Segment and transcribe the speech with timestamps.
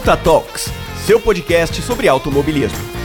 [0.00, 0.70] Punta Talks,
[1.04, 2.99] seu podcast sobre automobilismo.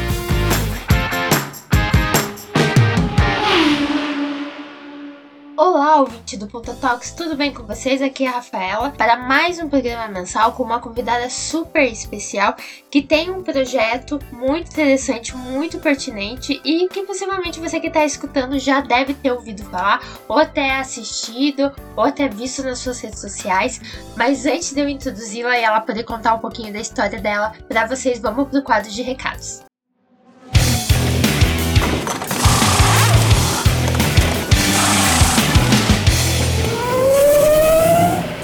[6.06, 8.00] Ouvinte do Ponta Talks, tudo bem com vocês?
[8.00, 12.56] Aqui é a Rafaela para mais um programa mensal com uma convidada super especial
[12.92, 18.60] que tem um projeto muito interessante, muito pertinente e que possivelmente você que está escutando
[18.60, 23.82] já deve ter ouvido falar, ou até assistido, ou até visto nas suas redes sociais.
[24.16, 27.88] Mas antes de eu introduzi-la e ela poder contar um pouquinho da história dela para
[27.88, 29.65] vocês, vamos para o quadro de recados.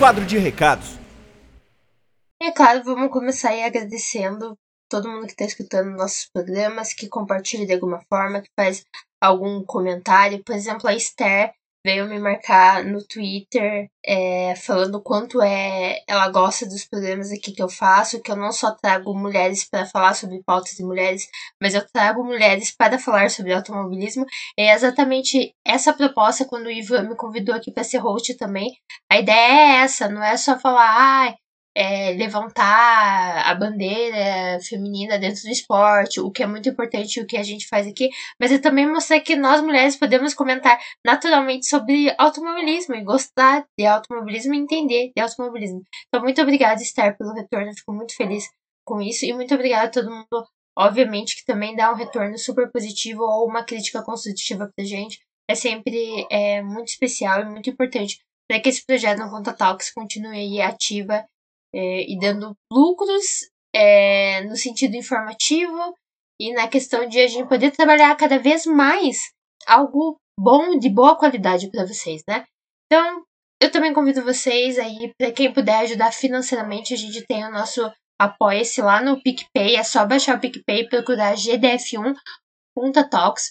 [0.02, 0.98] Quadro de recados.
[2.42, 4.58] É claro, vamos começar aí agradecendo
[4.90, 8.84] todo mundo que está escutando nossos programas, que compartilha de alguma forma, que faz
[9.22, 10.44] algum comentário.
[10.44, 11.54] Por exemplo, a Esther
[11.86, 17.62] veio me marcar no Twitter é, falando quanto é ela gosta dos programas aqui que
[17.62, 21.28] eu faço, que eu não só trago mulheres para falar sobre pautas de mulheres,
[21.62, 24.26] mas eu trago mulheres para falar sobre automobilismo.
[24.58, 28.72] É exatamente essa proposta quando o Ivan me convidou aqui para ser host também.
[29.12, 31.36] A ideia é essa, não é só falar, ah,
[31.76, 37.38] é, levantar a bandeira feminina dentro do esporte, o que é muito importante o que
[37.38, 42.14] a gente faz aqui, mas é também mostrar que nós mulheres podemos comentar naturalmente sobre
[42.18, 45.82] automobilismo e gostar de automobilismo e entender de automobilismo.
[46.08, 48.46] Então, muito obrigada, Esther, pelo retorno, fico muito feliz
[48.86, 50.46] com isso e muito obrigada a todo mundo,
[50.78, 55.20] obviamente, que também dá um retorno super positivo ou uma crítica construtiva pra gente.
[55.50, 58.20] É sempre é, muito especial e muito importante
[58.50, 61.26] para que esse projeto no Conta Talks continue aí ativa
[61.74, 63.26] é, e dando lucros
[63.74, 65.96] é, no sentido informativo
[66.40, 69.18] e na questão de a gente poder trabalhar cada vez mais
[69.68, 72.44] algo bom, de boa qualidade para vocês, né?
[72.86, 73.24] Então,
[73.62, 77.82] eu também convido vocês aí, para quem puder ajudar financeiramente, a gente tem o nosso
[78.20, 82.14] apoia-se lá no PicPay, é só baixar o PicPay e procurar GDF1
[82.74, 83.08] Punta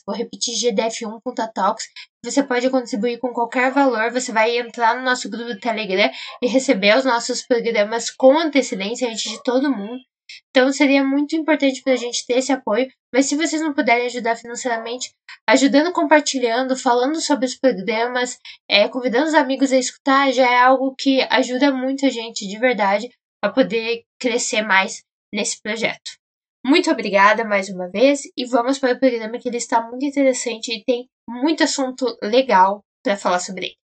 [0.07, 1.87] vou repetir GDF1 Punta Talks.
[2.25, 6.11] Você pode contribuir com qualquer valor, você vai entrar no nosso grupo do Telegram
[6.43, 10.01] e receber os nossos programas com antecedência antes de todo mundo.
[10.51, 14.07] Então seria muito importante para a gente ter esse apoio, mas se vocês não puderem
[14.07, 15.13] ajudar financeiramente,
[15.49, 18.39] ajudando compartilhando, falando sobre os programas,
[18.69, 22.59] é, convidando os amigos a escutar, já é algo que ajuda muito a gente de
[22.59, 23.09] verdade
[23.43, 25.03] a poder crescer mais
[25.33, 26.20] nesse projeto.
[26.65, 30.71] Muito obrigada mais uma vez e vamos para o programa que ele está muito interessante
[30.71, 33.81] e tem muito assunto legal para falar sobre ele.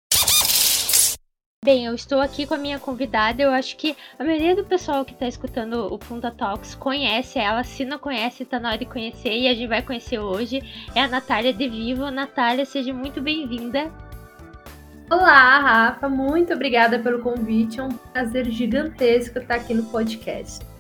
[1.65, 3.41] Bem, eu estou aqui com a minha convidada.
[3.41, 7.63] Eu acho que a maioria do pessoal que está escutando o Punta Talks conhece ela.
[7.63, 10.61] Se não conhece, está na hora de conhecer e a gente vai conhecer hoje.
[10.93, 12.11] É a Natália de Vivo.
[12.11, 13.93] Natália, seja muito bem-vinda.
[15.09, 16.09] Olá, Rafa.
[16.09, 17.79] Muito obrigada pelo convite.
[17.79, 20.72] É um prazer gigantesco estar aqui no podcast.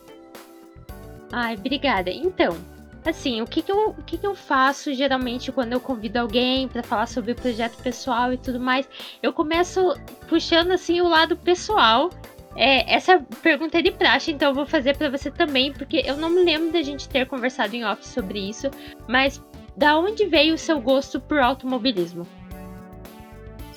[1.33, 2.11] Ai, obrigada.
[2.11, 2.57] Então,
[3.05, 6.69] assim, o que, que, eu, o que, que eu faço geralmente quando eu convido alguém
[6.69, 8.87] para falar sobre o projeto pessoal e tudo mais?
[9.23, 9.97] Eu começo
[10.29, 12.11] puxando assim o lado pessoal.
[12.55, 16.19] É, essa pergunta é de praxe, então eu vou fazer para você também, porque eu
[16.19, 18.71] não me lembro da gente ter conversado em off sobre isso,
[19.09, 19.43] mas
[19.75, 22.27] da onde veio o seu gosto por automobilismo?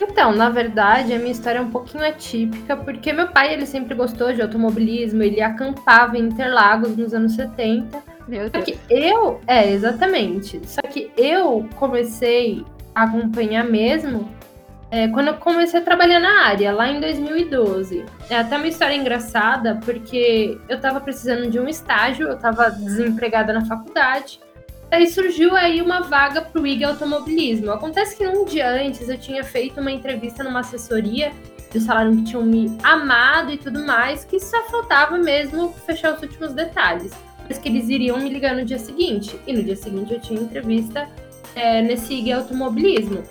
[0.01, 3.95] Então, na verdade, a minha história é um pouquinho atípica, porque meu pai, ele sempre
[3.95, 8.03] gostou de automobilismo, ele acampava em Interlagos nos anos 70.
[8.27, 8.51] Meu Deus.
[8.53, 10.61] Só que eu, é, exatamente.
[10.65, 14.29] Só que eu comecei a acompanhar mesmo
[14.91, 18.05] é, quando eu comecei a trabalhar na área, lá em 2012.
[18.29, 23.51] É até uma história engraçada, porque eu tava precisando de um estágio, eu tava desempregada
[23.51, 24.39] na faculdade.
[24.95, 27.69] Aí surgiu aí uma vaga para o IG Automobilismo.
[27.69, 31.33] Acontece que um dia antes eu tinha feito uma entrevista numa assessoria,
[31.69, 36.21] eles falaram que tinham me amado e tudo mais, que só faltava mesmo fechar os
[36.21, 37.11] últimos detalhes.
[37.45, 39.37] Mas que eles iriam me ligar no dia seguinte.
[39.45, 41.09] E no dia seguinte eu tinha entrevista
[41.55, 43.21] é, nesse IG Automobilismo.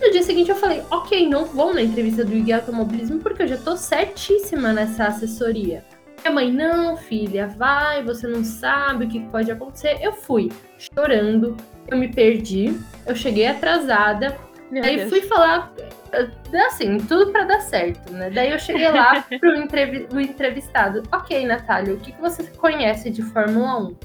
[0.00, 3.48] No dia seguinte eu falei, ok, não vou na entrevista do IG Automobilismo porque eu
[3.48, 5.84] já tô certíssima nessa assessoria.
[6.24, 9.98] Minha mãe, não, filha, vai, você não sabe o que pode acontecer.
[10.00, 11.54] Eu fui chorando,
[11.86, 14.34] eu me perdi, eu cheguei atrasada.
[14.70, 15.10] Meu aí Deus.
[15.10, 15.70] fui falar,
[16.12, 16.30] eh,
[16.66, 18.30] assim, tudo para dar certo, né?
[18.30, 21.02] Daí eu cheguei lá pro o entrevistado.
[21.12, 23.96] Ok, Natália, o que, que você conhece de Fórmula 1?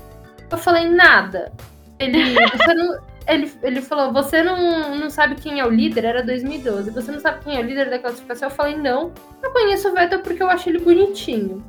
[0.51, 1.53] Eu falei, nada.
[1.97, 2.99] Ele, você não,
[3.29, 6.03] ele, ele falou, você não, não sabe quem é o líder?
[6.03, 6.91] Era 2012.
[6.91, 8.49] Você não sabe quem é o líder da classificação?
[8.49, 9.13] Eu falei, não.
[9.41, 11.63] Eu conheço o Vettel porque eu acho ele bonitinho.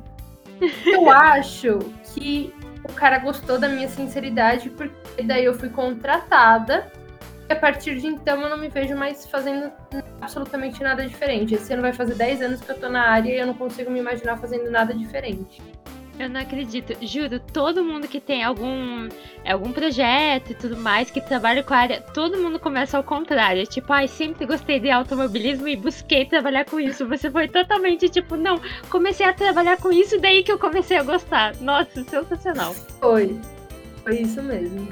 [0.85, 1.79] Eu acho
[2.13, 2.53] que
[2.83, 6.91] o cara gostou da minha sinceridade, porque daí eu fui contratada.
[7.49, 9.71] E a partir de então eu não me vejo mais fazendo
[10.21, 11.53] absolutamente nada diferente.
[11.53, 13.91] Esse ano vai fazer 10 anos que eu tô na área e eu não consigo
[13.91, 15.61] me imaginar fazendo nada diferente.
[16.21, 16.95] Eu não acredito.
[17.01, 19.09] Juro, todo mundo que tem algum,
[19.43, 23.65] algum projeto e tudo mais, que trabalha com a área, todo mundo começa ao contrário.
[23.65, 27.07] Tipo, ai, sempre gostei de automobilismo e busquei trabalhar com isso.
[27.07, 31.03] Você foi totalmente tipo, não, comecei a trabalhar com isso, daí que eu comecei a
[31.03, 31.55] gostar.
[31.59, 32.75] Nossa, sensacional.
[32.99, 33.35] Foi.
[34.03, 34.87] Foi isso mesmo.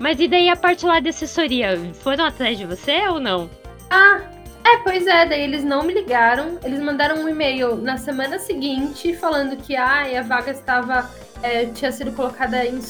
[0.00, 1.78] Mas e daí a parte lá de assessoria?
[1.92, 3.50] Foram atrás de você ou não?
[3.90, 4.22] Ah,
[4.74, 9.14] é, pois é, daí eles não me ligaram, eles mandaram um e-mail na semana seguinte
[9.14, 11.08] falando que ah, a vaga estava.
[11.40, 12.80] É, tinha sido colocada em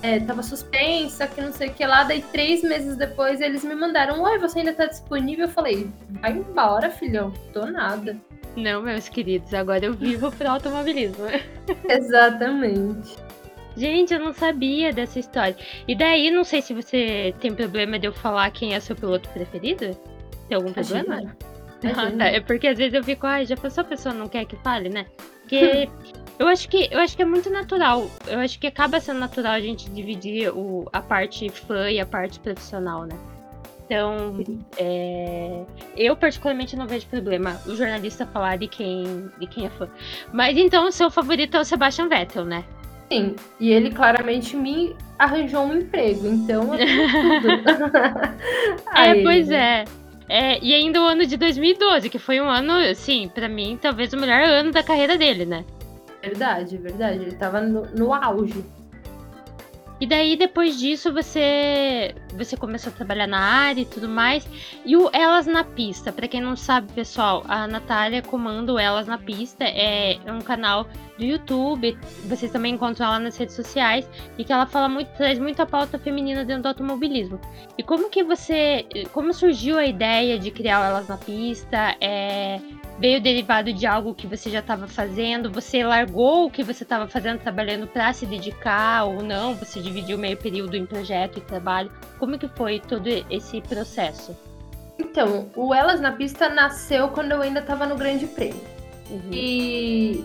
[0.00, 2.04] é, tava suspensa, que não sei o que lá.
[2.04, 5.46] Daí três meses depois eles me mandaram: Oi, você ainda tá disponível?
[5.46, 5.90] Eu falei:
[6.20, 8.16] Vai embora, filhão, tô nada.
[8.56, 11.26] Não, meus queridos, agora eu vivo pro automobilismo.
[11.88, 13.16] Exatamente.
[13.76, 15.56] Gente, eu não sabia dessa história.
[15.86, 19.28] E daí, não sei se você tem problema de eu falar quem é seu piloto
[19.28, 19.94] preferido?
[20.48, 21.36] Tem algum problema?
[21.84, 22.26] Ah, tá.
[22.26, 24.88] É porque às vezes eu fico, ai, já passou a pessoa não quer que fale,
[24.88, 25.06] né?
[25.42, 25.88] Porque
[26.38, 28.10] eu acho que eu acho que é muito natural.
[28.26, 32.06] Eu acho que acaba sendo natural a gente dividir o, a parte fã e a
[32.06, 33.16] parte profissional, né?
[33.86, 34.44] Então,
[34.76, 35.64] é,
[35.96, 39.88] eu particularmente não vejo problema o jornalista falar de quem, de quem é fã.
[40.32, 42.64] Mas então o seu favorito é o Sebastian Vettel, né?
[43.10, 46.86] Sim, e ele claramente me arranjou um emprego, então eu
[47.40, 47.70] tudo.
[48.96, 49.84] é, pois é.
[50.28, 54.12] É, e ainda o ano de 2012, que foi um ano, assim, para mim, talvez
[54.12, 55.64] o melhor ano da carreira dele, né?
[56.20, 57.22] Verdade, verdade.
[57.22, 58.64] Ele tava no, no auge.
[59.98, 64.46] E daí, depois disso, você você começou a trabalhar na área e tudo mais.
[64.84, 69.06] E o Elas na Pista, para quem não sabe, pessoal, a Natália comanda o Elas
[69.06, 69.64] na Pista.
[69.64, 70.86] É um canal
[71.18, 71.96] do YouTube.
[72.24, 74.08] Vocês também encontram ela nas redes sociais.
[74.38, 77.40] E que ela fala muito, traz muito a pauta feminina dentro do automobilismo.
[77.76, 78.86] E como que você.
[79.12, 81.96] Como surgiu a ideia de criar o Elas na Pista?
[82.00, 82.60] É,
[82.98, 85.50] veio derivado de algo que você já estava fazendo?
[85.50, 89.54] Você largou o que você estava fazendo, trabalhando para se dedicar ou não?
[89.54, 91.90] Você dividiu meio período em projeto e trabalho?
[92.18, 94.36] Como que foi todo esse processo?
[94.98, 98.60] Então, o Elas na Pista nasceu quando eu ainda estava no Grande Prêmio.
[99.10, 99.30] Uhum.
[99.30, 100.24] E,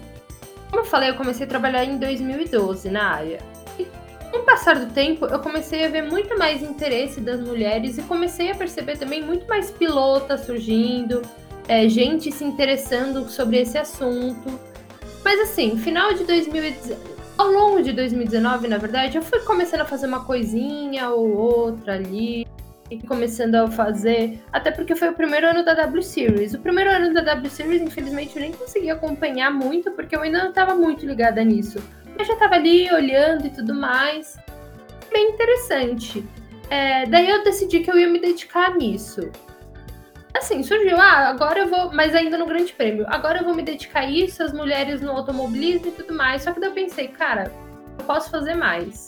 [0.72, 3.40] como eu falei, eu comecei a trabalhar em 2012 na área.
[3.78, 3.86] E,
[4.32, 8.02] com o passar do tempo, eu comecei a ver muito mais interesse das mulheres e
[8.04, 11.22] comecei a perceber também muito mais pilotas surgindo,
[11.68, 14.58] é, gente se interessando sobre esse assunto.
[15.24, 19.86] Mas assim, final de 2019, ao longo de 2019, na verdade, eu fui começando a
[19.86, 22.48] fazer uma coisinha ou outra ali,
[23.00, 26.54] começando a fazer, até porque foi o primeiro ano da W Series.
[26.54, 30.40] O primeiro ano da W Series, infelizmente, eu nem consegui acompanhar muito, porque eu ainda
[30.40, 31.80] não estava muito ligada nisso.
[32.18, 34.38] Eu já estava ali olhando e tudo mais.
[35.12, 36.24] Bem interessante.
[36.70, 39.30] É, daí eu decidi que eu ia me dedicar nisso
[40.34, 43.62] assim, surgiu, ah, agora eu vou, mas ainda no Grande Prêmio, agora eu vou me
[43.62, 46.44] dedicar a isso, as mulheres no automobilismo e tudo mais.
[46.44, 47.52] Só que daí eu pensei, cara,
[47.98, 49.08] eu posso fazer mais.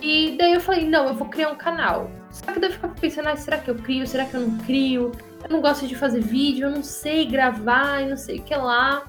[0.00, 2.10] E daí eu falei, não, eu vou criar um canal.
[2.32, 4.06] Só que daí eu ficava pensando, ah, será que eu crio?
[4.06, 5.12] Será que eu não crio?
[5.44, 8.54] Eu não gosto de fazer vídeo, eu não sei gravar e não sei o que
[8.54, 9.04] lá.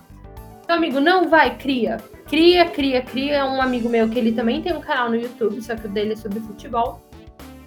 [0.67, 1.97] Meu amigo, não vai, cria.
[2.27, 3.45] Cria, cria, cria.
[3.45, 6.13] Um amigo meu que ele também tem um canal no YouTube, só que o dele
[6.13, 7.01] é sobre futebol.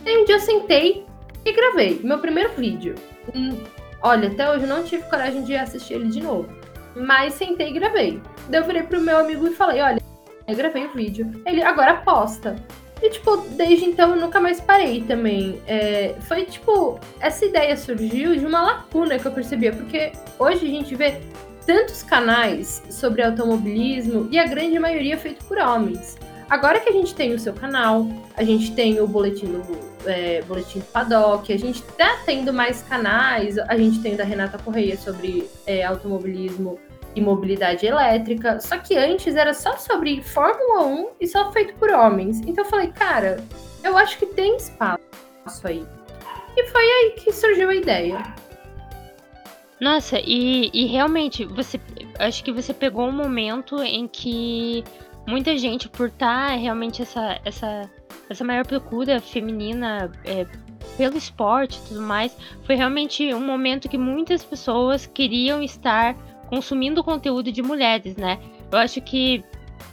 [0.04, 1.06] E um dia eu sentei
[1.44, 2.94] e gravei meu primeiro vídeo.
[3.34, 3.56] Hum,
[4.02, 6.48] olha, até hoje eu não tive coragem de assistir ele de novo.
[6.94, 8.20] Mas sentei e gravei.
[8.48, 10.02] Daí eu virei pro meu amigo e falei: olha,
[10.46, 11.42] eu gravei o vídeo.
[11.46, 12.56] Ele agora posta.
[13.02, 15.60] E, tipo, desde então eu nunca mais parei também.
[15.66, 20.70] É, foi, tipo, essa ideia surgiu de uma lacuna que eu percebia, porque hoje a
[20.70, 21.20] gente vê
[21.66, 26.16] tantos canais sobre automobilismo e a grande maioria feito por homens.
[26.48, 29.62] Agora que a gente tem o seu canal, a gente tem o boletim do,
[30.06, 34.22] é, boletim do paddock, a gente tá tendo mais canais, a gente tem o da
[34.22, 36.78] Renata Correia sobre é, automobilismo
[37.16, 41.90] e mobilidade elétrica, só que antes era só sobre Fórmula 1 e só feito por
[41.90, 42.40] homens.
[42.40, 43.42] Então eu falei, cara,
[43.82, 45.00] eu acho que tem espaço
[45.64, 45.84] aí.
[46.56, 48.22] E foi aí que surgiu a ideia.
[49.80, 51.80] Nossa, e, e realmente, você
[52.18, 54.84] acho que você pegou um momento em que
[55.26, 57.90] muita gente, por estar tá realmente essa, essa,
[58.28, 60.46] essa maior procura feminina é,
[60.96, 66.14] pelo esporte e tudo mais, foi realmente um momento que muitas pessoas queriam estar
[66.46, 68.38] consumindo conteúdo de mulheres, né?
[68.70, 69.44] Eu acho que,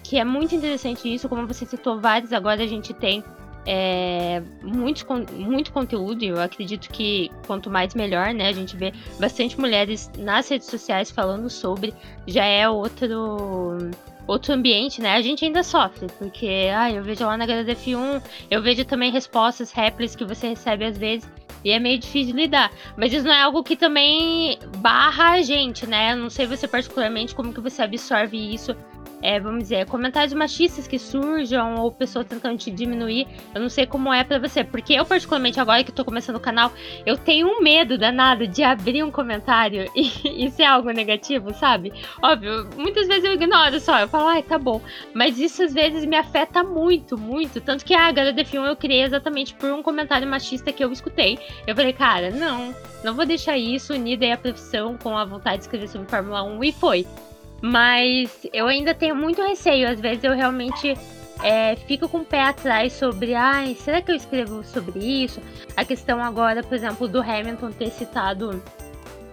[0.03, 3.23] que é muito interessante isso, como você citou vários, agora a gente tem
[3.65, 8.47] é, muito, muito conteúdo, e eu acredito que quanto mais melhor, né?
[8.47, 11.93] A gente vê bastante mulheres nas redes sociais falando sobre,
[12.27, 13.77] já é outro
[14.25, 15.15] outro ambiente, né?
[15.15, 19.71] A gente ainda sofre, porque ah, eu vejo lá na HDF1, eu vejo também respostas,
[19.71, 21.29] réplicas que você recebe às vezes,
[21.63, 22.71] e é meio difícil lidar.
[22.97, 26.13] Mas isso não é algo que também barra a gente, né?
[26.13, 28.75] Eu não sei você particularmente como que você absorve isso
[29.23, 33.25] é, vamos dizer, comentários machistas que surjam ou pessoas tentando te diminuir.
[33.55, 36.41] Eu não sei como é para você, porque eu, particularmente, agora que tô começando o
[36.41, 36.73] canal,
[37.05, 41.93] eu tenho um medo danado de abrir um comentário e, e ser algo negativo, sabe?
[42.21, 44.81] Óbvio, muitas vezes eu ignoro só, eu falo, ai, tá bom.
[45.13, 47.61] Mas isso às vezes me afeta muito, muito.
[47.61, 51.39] Tanto que a HDF1 eu criei exatamente por um comentário machista que eu escutei.
[51.65, 52.75] Eu falei, cara, não,
[53.05, 56.43] não vou deixar isso unida aí a profissão com a vontade de escrever sobre Fórmula
[56.43, 57.07] 1 e foi.
[57.65, 60.97] Mas eu ainda tenho muito receio, às vezes eu realmente
[61.41, 65.39] é, fico com o pé atrás sobre, ai, será que eu escrevo sobre isso?
[65.77, 68.61] A questão agora, por exemplo, do Hamilton ter citado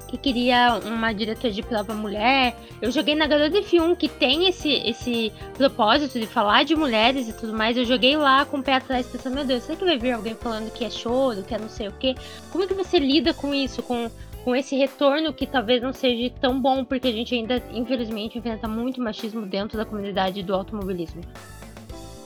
[0.07, 2.57] que queria uma diretora de prova mulher.
[2.81, 7.33] Eu joguei na Garota F1, que tem esse, esse propósito de falar de mulheres e
[7.33, 7.77] tudo mais.
[7.77, 10.35] Eu joguei lá com o pé atrás pensando, meu Deus, será que vai vir alguém
[10.35, 12.17] falando que é choro, que é não sei o quê?
[12.51, 13.83] Como é que você lida com isso?
[13.83, 14.11] Com,
[14.45, 18.67] com esse retorno que talvez não seja tão bom, porque a gente ainda, infelizmente, enfrenta
[18.67, 21.23] muito machismo dentro da comunidade do automobilismo.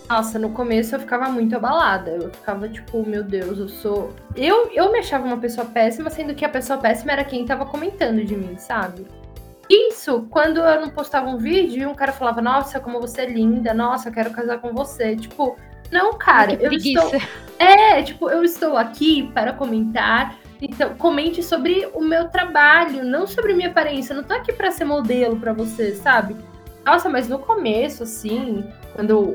[0.09, 2.11] Nossa, no começo eu ficava muito abalada.
[2.11, 4.15] Eu ficava tipo, meu Deus, eu sou.
[4.37, 7.65] Eu, eu me achava uma pessoa péssima, sendo que a pessoa péssima era quem tava
[7.65, 9.07] comentando de mim, sabe?
[9.69, 13.27] Isso, quando eu não postava um vídeo e um cara falava, nossa, como você é
[13.27, 15.17] linda, nossa, eu quero casar com você.
[15.17, 15.57] Tipo,
[15.91, 17.11] não, cara, eu estou.
[17.59, 20.37] É, tipo, eu estou aqui para comentar.
[20.65, 24.13] Então, comente sobre o meu trabalho, não sobre minha aparência.
[24.13, 26.35] Eu não tô aqui para ser modelo para você, sabe?
[26.85, 29.35] Nossa, mas no começo, assim, quando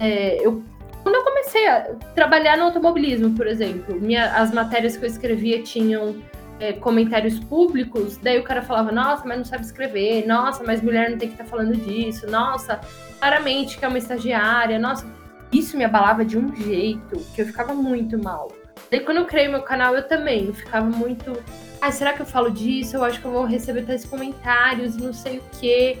[0.00, 0.62] é, eu,
[1.02, 5.62] quando eu comecei a trabalhar no automobilismo, por exemplo, minha, as matérias que eu escrevia
[5.62, 6.16] tinham
[6.58, 11.08] é, comentários públicos, daí o cara falava, nossa, mas não sabe escrever, nossa, mas mulher
[11.10, 12.80] não tem que estar tá falando disso, nossa,
[13.20, 15.06] claramente que é uma estagiária, nossa,
[15.52, 18.50] isso me abalava de um jeito que eu ficava muito mal.
[18.90, 21.32] Daí quando eu criei meu canal, eu também eu ficava muito.
[21.80, 22.96] Ah, será que eu falo disso?
[22.96, 25.98] Eu acho que eu vou receber tais comentários, não sei o quê.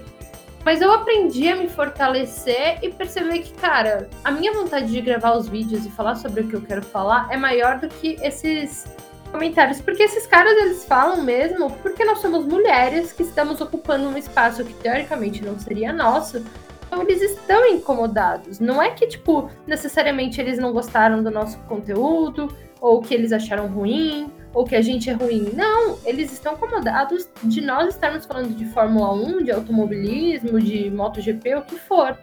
[0.64, 5.36] Mas eu aprendi a me fortalecer e perceber que, cara, a minha vontade de gravar
[5.36, 8.86] os vídeos e falar sobre o que eu quero falar é maior do que esses
[9.30, 9.80] comentários.
[9.80, 14.64] Porque esses caras, eles falam mesmo porque nós somos mulheres que estamos ocupando um espaço
[14.64, 16.44] que teoricamente não seria nosso.
[16.86, 18.58] Então eles estão incomodados.
[18.58, 23.66] Não é que, tipo, necessariamente eles não gostaram do nosso conteúdo ou que eles acharam
[23.66, 25.50] ruim ou que a gente é ruim.
[25.54, 31.56] Não, eles estão incomodados de nós estarmos falando de Fórmula 1, de automobilismo, de MotoGP,
[31.56, 32.18] o que for.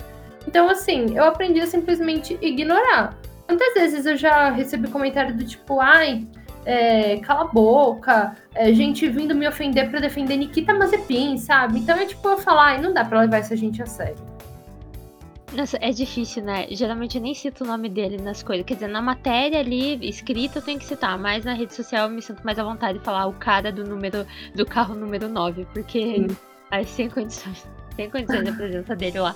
[0.47, 3.17] Então, assim, eu aprendi a simplesmente ignorar.
[3.47, 6.27] Quantas vezes eu já recebi comentário do tipo, ai,
[6.65, 11.79] é, cala a boca, é, gente vindo me ofender para defender Nikita Mazepin, sabe?
[11.79, 14.34] Então é tipo eu falar, ai, não dá pra levar essa gente a sério.
[15.55, 16.67] Nossa, é difícil, né?
[16.71, 18.65] Geralmente eu nem cito o nome dele nas coisas.
[18.65, 21.17] Quer dizer, na matéria ali, escrita, eu tenho que citar.
[21.17, 23.85] Mas na rede social eu me sinto mais à vontade de falar o cara do
[23.85, 25.65] número do carro número 9.
[25.74, 26.27] Porque
[26.69, 27.65] aí sem condições.
[27.95, 29.35] Sem condições da presença dele lá.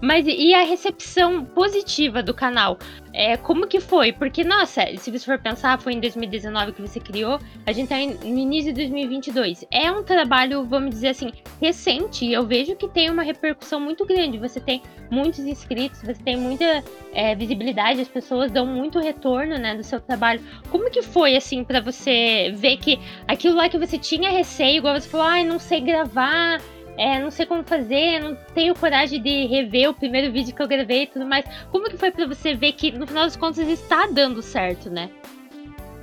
[0.00, 2.78] Mas e a recepção positiva do canal?
[3.12, 4.12] É, como que foi?
[4.12, 7.96] Porque, nossa, se você for pensar, foi em 2019 que você criou, a gente tá
[7.96, 9.64] no início de 2022.
[9.72, 14.06] É um trabalho, vamos dizer assim, recente, e eu vejo que tem uma repercussão muito
[14.06, 14.38] grande.
[14.38, 19.74] Você tem muitos inscritos, você tem muita é, visibilidade, as pessoas dão muito retorno, né,
[19.74, 20.40] do seu trabalho.
[20.70, 24.94] Como que foi, assim, para você ver que aquilo lá que você tinha receio, igual
[24.94, 26.60] você falou, ai, não sei gravar,
[26.98, 30.66] é, não sei como fazer, não tenho coragem de rever o primeiro vídeo que eu
[30.66, 31.44] gravei e tudo mais.
[31.70, 35.08] Como que foi para você ver que no final das contas está dando certo, né?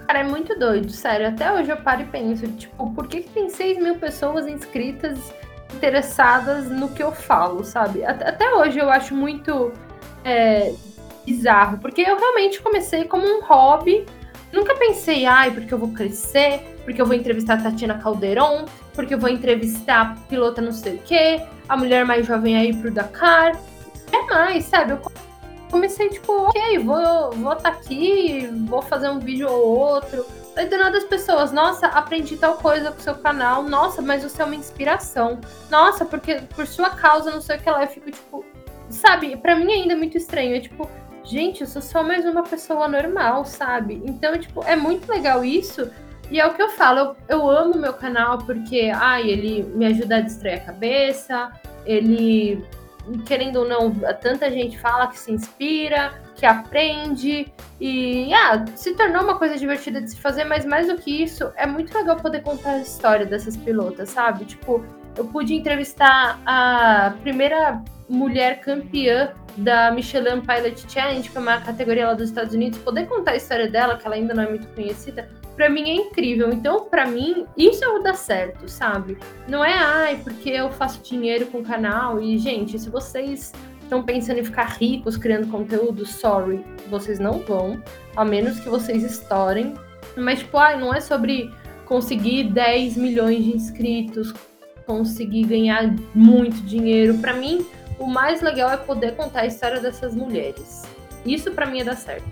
[0.08, 1.28] Cara, é muito doido, sério.
[1.28, 5.20] Até hoje eu paro e penso, tipo, por que, que tem 6 mil pessoas inscritas
[5.74, 8.06] interessadas no que eu falo, sabe?
[8.06, 9.74] Até hoje eu acho muito
[10.24, 10.74] é,
[11.26, 14.06] bizarro, porque eu realmente comecei como um hobby.
[14.54, 19.14] Nunca pensei, ai, porque eu vou crescer, porque eu vou entrevistar a Tatiana Calderon, porque
[19.14, 23.60] eu vou entrevistar pilota não sei o quê, a mulher mais jovem aí pro Dakar.
[24.12, 24.94] É mais, sabe?
[24.94, 25.02] Eu
[25.70, 30.26] comecei, tipo, ok, vou vou estar tá aqui, vou fazer um vídeo ou outro.
[30.56, 34.42] Aí do nada as pessoas, nossa, aprendi tal coisa com seu canal, nossa, mas você
[34.42, 35.40] é uma inspiração.
[35.70, 38.46] Nossa, porque por sua causa, não sei o que lá, eu fico, tipo,
[38.90, 40.56] sabe, para mim ainda é muito estranho.
[40.56, 40.90] É tipo,
[41.26, 44.02] gente, eu sou só mais uma pessoa normal, sabe?
[44.06, 45.92] Então, tipo, é muito legal isso.
[46.32, 49.86] E é o que eu falo, eu, eu amo meu canal porque, ai, ele me
[49.86, 51.52] ajuda a distrair a cabeça,
[51.86, 52.64] ele,
[53.26, 53.92] querendo ou não,
[54.22, 60.02] tanta gente fala que se inspira, que aprende, e ah, se tornou uma coisa divertida
[60.02, 63.26] de se fazer, mas mais do que isso, é muito legal poder contar a história
[63.26, 64.46] dessas pilotas, sabe?
[64.46, 64.84] Tipo,
[65.16, 72.08] eu pude entrevistar a primeira mulher campeã da Michelin Pilot Challenge, que é uma categoria
[72.08, 74.68] lá dos Estados Unidos, poder contar a história dela, que ela ainda não é muito
[74.70, 76.52] conhecida, para mim é incrível.
[76.52, 79.18] Então, para mim, isso é o dar certo, sabe?
[79.48, 82.22] Não é, ai, porque eu faço dinheiro com o canal.
[82.22, 87.82] E, gente, se vocês estão pensando em ficar ricos criando conteúdo, sorry, vocês não vão,
[88.16, 89.74] a menos que vocês estourem.
[90.18, 91.50] Mas, tipo, ai, não é sobre
[91.86, 94.34] conseguir 10 milhões de inscritos,
[94.86, 97.18] conseguir ganhar muito dinheiro.
[97.20, 97.66] Para mim,
[98.00, 100.84] o mais legal é poder contar a história dessas mulheres.
[101.26, 102.26] Isso para mim é dar certo.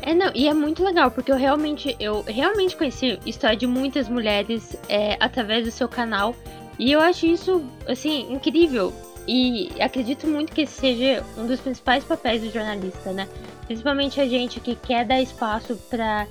[0.00, 4.08] É, não, e é muito legal, porque eu realmente, eu realmente conheci história de muitas
[4.08, 6.34] mulheres é, através do seu canal.
[6.78, 8.92] E eu acho isso, assim, incrível.
[9.26, 13.28] E acredito muito que esse seja um dos principais papéis do jornalista, né?
[13.66, 16.26] Principalmente a gente que quer dar espaço para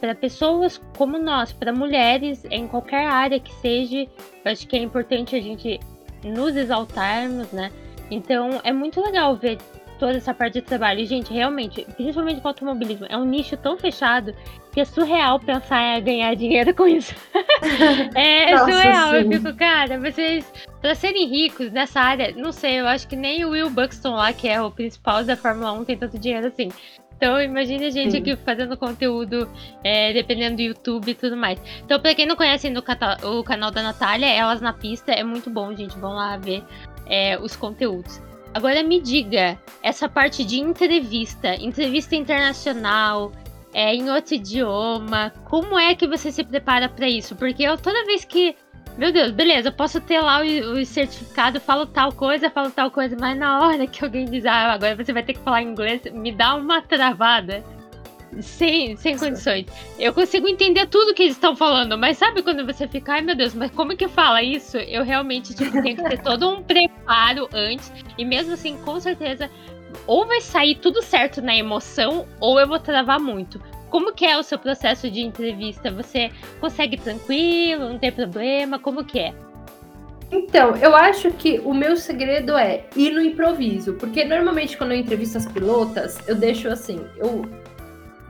[0.00, 4.08] para pessoas como nós, para mulheres em qualquer área que seja.
[4.44, 5.78] Eu acho que é importante a gente
[6.24, 7.70] nos exaltarmos, né?
[8.10, 9.58] Então é muito legal ver
[10.02, 10.98] toda essa parte de trabalho.
[10.98, 14.34] E, gente, realmente, principalmente com o automobilismo, é um nicho tão fechado
[14.72, 17.14] que é surreal pensar em ganhar dinheiro com isso.
[18.16, 19.10] é, é Nossa, surreal.
[19.10, 19.16] Sim.
[19.16, 23.44] Eu fico, cara, vocês, pra serem ricos nessa área, não sei, eu acho que nem
[23.44, 26.70] o Will Buxton lá, que é o principal da Fórmula 1, tem tanto dinheiro assim.
[27.22, 28.18] Então, imagine a gente Sim.
[28.18, 29.48] aqui fazendo conteúdo,
[29.84, 31.56] é, dependendo do YouTube e tudo mais.
[31.84, 32.82] Então, pra quem não conhece no
[33.22, 35.96] o canal da Natália, Elas na Pista, é muito bom, gente.
[35.98, 36.64] Vão lá ver
[37.06, 38.20] é, os conteúdos.
[38.52, 43.30] Agora me diga, essa parte de entrevista, entrevista internacional,
[43.72, 47.36] é, em outro idioma, como é que você se prepara para isso?
[47.36, 48.56] Porque eu toda vez que.
[48.96, 52.90] Meu Deus, beleza, eu posso ter lá o, o, certificado, falo tal coisa, falo tal
[52.90, 56.02] coisa, mas na hora que alguém diz, ah, agora você vai ter que falar inglês,
[56.12, 57.64] me dá uma travada
[58.40, 59.66] sem, sem condições.
[59.98, 63.34] Eu consigo entender tudo que eles estão falando, mas sabe quando você fica, ai meu
[63.34, 64.76] Deus, mas como que fala isso?
[64.76, 67.92] Eu realmente tipo, tenho que ter todo um preparo antes.
[68.16, 69.50] E mesmo assim, com certeza,
[70.06, 73.60] ou vai sair tudo certo na emoção, ou eu vou travar muito.
[73.92, 75.90] Como que é o seu processo de entrevista?
[75.90, 78.78] Você consegue tranquilo, não tem problema?
[78.78, 79.34] Como que é?
[80.30, 84.96] Então, eu acho que o meu segredo é ir no improviso, porque normalmente quando eu
[84.96, 87.44] entrevisto as pilotas, eu deixo assim, eu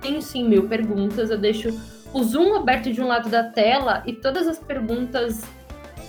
[0.00, 1.68] tenho sim mil perguntas, eu deixo
[2.12, 5.42] o zoom aberto de um lado da tela e todas as perguntas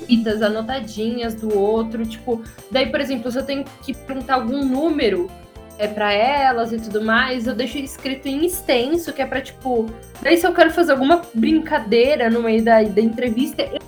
[0.10, 5.30] idas anotadinhas do outro, tipo, daí, por exemplo, se eu tenho que perguntar algum número
[5.78, 9.90] é para elas e tudo mais, eu deixo escrito em extenso, que é para tipo,
[10.22, 13.80] daí se eu quero fazer alguma brincadeira no meio da, da entrevista, eu,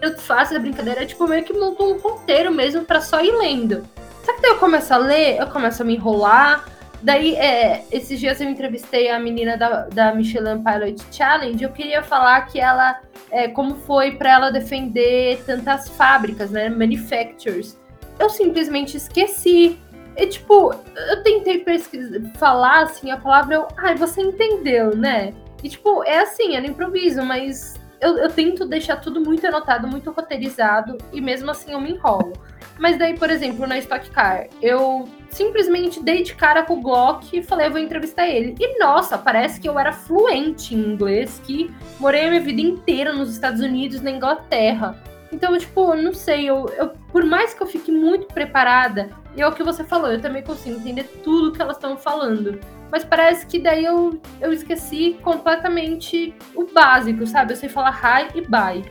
[0.00, 3.84] eu faço a brincadeira, tipo, meio que monto um roteiro mesmo para só ir lendo.
[4.24, 6.64] Só que daí eu começo a ler, eu começo a me enrolar,
[7.04, 11.62] Daí, é, esses dias eu entrevistei a menina da, da Michelin Pilot Challenge.
[11.62, 12.98] Eu queria falar que ela,
[13.30, 16.70] é, como foi para ela defender tantas fábricas, né?
[16.70, 17.76] Manufacturers.
[18.18, 19.78] Eu simplesmente esqueci.
[20.16, 25.32] E, tipo, eu tentei pesquisar, falar assim a palavra, eu, ai, você entendeu, né?
[25.62, 30.10] E, tipo, é assim, no improviso, mas eu, eu tento deixar tudo muito anotado, muito
[30.10, 32.34] roteirizado, e mesmo assim eu me enrolo.
[32.78, 37.36] Mas daí, por exemplo, na Stock Car, eu simplesmente dei de cara com o Glock
[37.36, 38.54] e falei, eu vou entrevistar ele.
[38.58, 43.12] E nossa, parece que eu era fluente em inglês, que morei a minha vida inteira
[43.12, 45.00] nos Estados Unidos, na Inglaterra.
[45.32, 49.48] Então, tipo, não sei, eu, eu por mais que eu fique muito preparada, e é
[49.48, 52.60] o que você falou, eu também consigo entender tudo que elas estão falando.
[52.90, 57.52] Mas parece que daí eu, eu esqueci completamente o básico, sabe?
[57.52, 58.84] Eu sei falar hi e bye.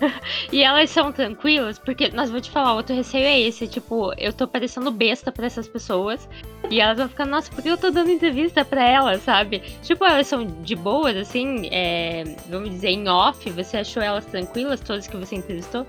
[0.52, 4.32] e elas são tranquilas, porque, nós vou te falar, outro receio é esse, tipo, eu
[4.32, 6.28] tô parecendo besta para essas pessoas,
[6.70, 9.60] e elas vão ficar, nossa, por que eu tô dando entrevista para elas, sabe?
[9.82, 14.80] Tipo, elas são de boas, assim, é, vamos dizer, em off, você achou elas tranquilas,
[14.80, 15.86] todas que você entrevistou?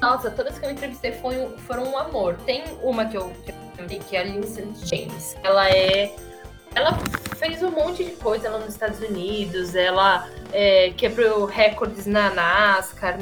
[0.00, 2.36] Nossa, todas que eu entrevistei foi, foram um amor.
[2.46, 3.32] Tem uma que eu,
[4.08, 5.36] que é a Lindsay James.
[5.42, 6.14] Ela é
[6.74, 6.92] ela
[7.36, 13.18] fez um monte de coisa lá nos Estados Unidos, ela é, quebrou recordes na NASCAR,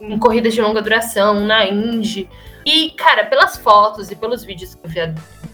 [0.00, 2.28] em corridas de longa duração, na Indy.
[2.64, 5.00] E, cara, pelas fotos e pelos vídeos que eu vi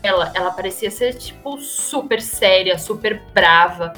[0.02, 3.92] dela, ela parecia ser, tipo, super séria, super brava.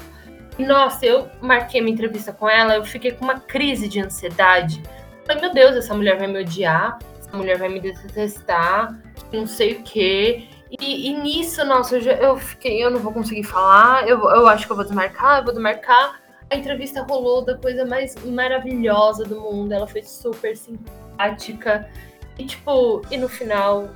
[0.57, 4.81] E, nossa, eu marquei minha entrevista com ela, eu fiquei com uma crise de ansiedade.
[5.25, 8.97] Falei, meu Deus, essa mulher vai me odiar, essa mulher vai me detestar,
[9.31, 10.47] não sei o quê.
[10.79, 14.47] E, e nisso, nossa, eu, já, eu fiquei, eu não vou conseguir falar, eu, eu
[14.47, 16.21] acho que eu vou desmarcar, eu vou desmarcar.
[16.49, 21.89] A entrevista rolou da coisa mais maravilhosa do mundo, ela foi super simpática.
[22.37, 23.89] E, tipo, e no final,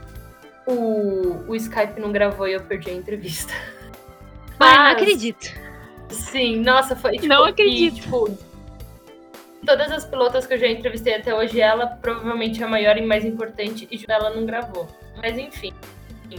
[0.68, 3.54] o, o Skype não gravou e eu perdi a entrevista.
[4.60, 5.48] Mas, ah, não acredito.
[6.10, 7.28] Sim, nossa, foi tipo.
[7.28, 7.98] Não acredito.
[7.98, 8.38] E, tipo,
[9.66, 13.02] todas as pilotas que eu já entrevistei até hoje, ela provavelmente é a maior e
[13.02, 14.88] mais importante e ela não gravou.
[15.22, 15.74] Mas enfim.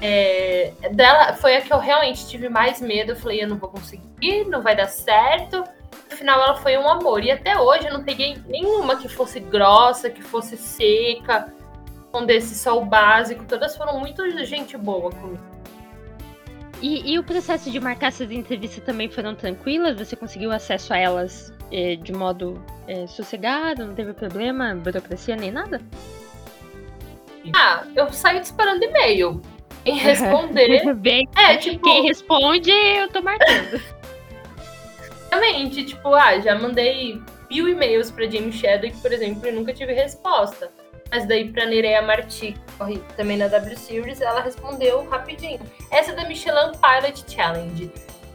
[0.01, 3.13] É, dela foi a que eu realmente tive mais medo.
[3.13, 5.65] Eu falei, eu não vou conseguir, não vai dar certo.
[6.11, 7.23] No final, ela foi um amor.
[7.23, 11.53] E até hoje eu não peguei nenhuma que fosse grossa, que fosse seca,
[12.15, 13.45] um desse só o básico.
[13.45, 15.57] Todas foram muito gente boa comigo.
[16.83, 19.97] E, e, o processo de marcar essas entrevistas também foram tranquilas?
[19.97, 23.87] Você conseguiu acesso a elas eh, de modo eh, sossegado?
[23.87, 25.81] Não teve problema, burocracia nem nada?
[27.55, 29.41] Ah, eu saio disparando e-mail.
[29.87, 30.93] Em responder.
[30.97, 31.83] Bem, é, tipo.
[31.85, 33.81] Quem responde, eu tô marcando.
[35.37, 37.21] Exatamente, tipo, ah, já mandei
[37.51, 40.71] mil e-mails pra Jamie Chadwick, por exemplo, e nunca tive resposta.
[41.11, 45.61] Mas daí pra Nereia Marti, que corre também na W Series, ela respondeu rapidinho.
[45.91, 47.93] Essa é da Michelin Pilot Challenge.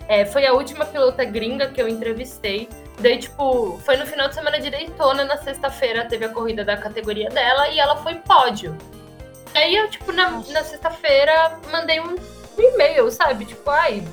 [0.07, 2.69] É, foi a última pilota gringa que eu entrevistei.
[2.99, 6.77] Daí, tipo, foi no final de semana de Daytona, na sexta-feira teve a corrida da
[6.77, 8.77] categoria dela e ela foi pódio.
[9.53, 13.45] Aí eu, tipo, na, na sexta-feira mandei um, um e-mail, sabe?
[13.45, 14.03] Tipo, ai,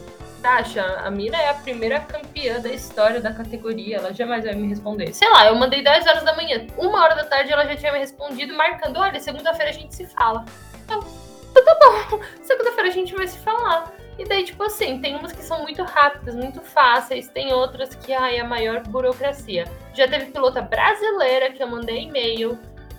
[0.42, 4.68] Tasha, a Mira é a primeira campeã da história da categoria, ela jamais vai me
[4.68, 5.12] responder.
[5.12, 7.92] Sei lá, eu mandei 10 horas da manhã, uma hora da tarde ela já tinha
[7.92, 10.44] me respondido, marcando, olha, segunda-feira a gente se fala.
[10.84, 13.92] Então, tá bom, segunda-feira a gente vai se falar.
[14.18, 18.12] E daí, tipo assim, tem umas que são muito rápidas, muito fáceis, tem outras que,
[18.12, 19.64] ai, é a maior burocracia.
[19.94, 22.58] Já teve pilota brasileira que eu mandei e-mail,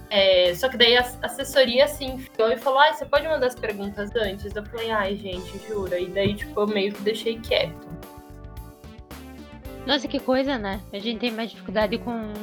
[0.09, 3.55] é, só que daí a assessoria assim ficou e falou: ah, você pode mandar as
[3.55, 4.55] perguntas antes?
[4.55, 5.99] Eu falei, ai, gente, jura.
[5.99, 7.87] E daí, tipo, eu meio que deixei quieto.
[9.85, 10.81] Nossa, que coisa, né?
[10.91, 12.33] A gente tem mais dificuldade com,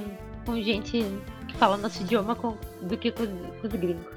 [0.45, 1.05] com gente
[1.49, 4.17] que fala nosso idioma com, do que com, com os gringos.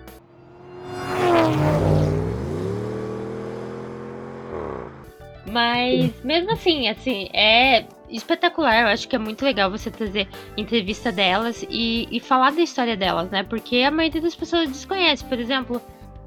[5.51, 8.81] Mas mesmo assim, assim, é espetacular.
[8.81, 12.95] Eu acho que é muito legal você trazer entrevista delas e, e falar da história
[12.97, 13.43] delas, né?
[13.43, 15.23] Porque a maioria das pessoas desconhece.
[15.25, 15.81] Por exemplo,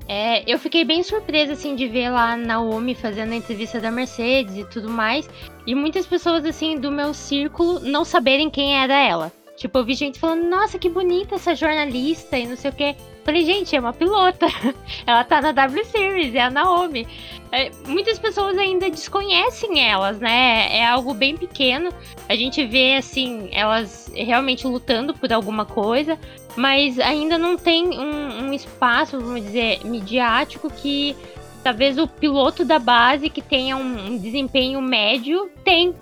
[0.08, 4.56] é, eu fiquei bem surpresa, assim, de ver lá Naomi fazendo a entrevista da Mercedes
[4.56, 5.28] e tudo mais.
[5.66, 9.32] E muitas pessoas, assim, do meu círculo não saberem quem era ela.
[9.56, 12.96] Tipo, eu vi gente falando, nossa, que bonita essa jornalista e não sei o que.
[13.24, 14.46] Falei, gente, é uma pilota.
[15.06, 17.06] Ela tá na W Series, é a Naomi.
[17.52, 20.74] É, muitas pessoas ainda desconhecem elas, né?
[20.76, 21.90] É algo bem pequeno.
[22.28, 26.18] A gente vê, assim, elas realmente lutando por alguma coisa,
[26.56, 31.14] mas ainda não tem um, um espaço, vamos dizer, midiático que
[31.62, 35.94] talvez o piloto da base que tenha um, um desempenho médio tem.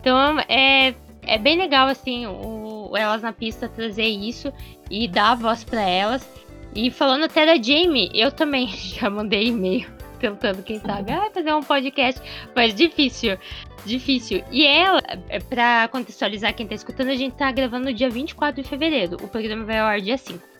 [0.00, 4.52] Então é, é bem legal, assim, o, elas na pista trazer isso
[4.90, 6.26] e dar voz para elas.
[6.74, 11.52] E falando até da Jamie, eu também já mandei e-mail tentando, quem sabe, ah, fazer
[11.52, 12.22] um podcast,
[12.54, 13.36] mas difícil,
[13.84, 14.44] difícil.
[14.52, 18.62] E ela, é, pra contextualizar quem tá escutando, a gente tá gravando no dia 24
[18.62, 20.52] de fevereiro, o programa vai ao ar dia 5.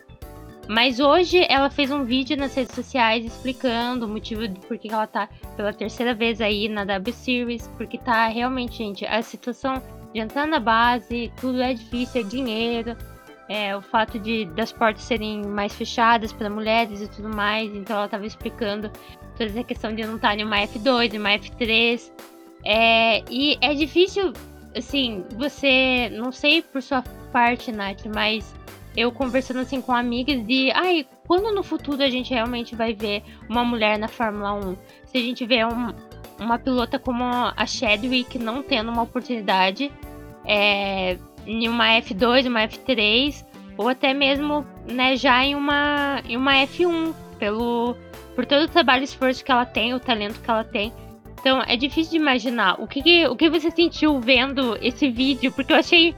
[0.67, 4.89] Mas hoje ela fez um vídeo nas redes sociais explicando o motivo de por que
[4.89, 9.81] ela tá pela terceira vez aí na W Series, porque tá realmente, gente, a situação
[10.13, 12.97] de entrar na base, tudo é difícil, é dinheiro,
[13.49, 17.73] é, o fato de das portas serem mais fechadas para mulheres e tudo mais.
[17.75, 18.91] Então ela estava explicando
[19.37, 22.11] toda essa questão de não estar em uma F2, em uma F3.
[22.65, 24.31] É, e é difícil,
[24.75, 28.53] assim, você, não sei por sua parte, Nath, mas
[28.95, 33.23] eu conversando assim com amigas de, ai, quando no futuro a gente realmente vai ver
[33.49, 34.77] uma mulher na Fórmula 1?
[35.05, 35.93] Se a gente vê um,
[36.39, 39.91] uma pilota como a Chadwick não tendo uma oportunidade
[40.45, 43.45] é, em uma F2, uma F3,
[43.77, 47.95] ou até mesmo né, já em uma, em uma F1, pelo
[48.35, 50.91] por todo o trabalho e esforço que ela tem, o talento que ela tem.
[51.39, 52.81] Então é difícil de imaginar.
[52.81, 55.51] O que, o que você sentiu vendo esse vídeo?
[55.51, 56.15] Porque eu achei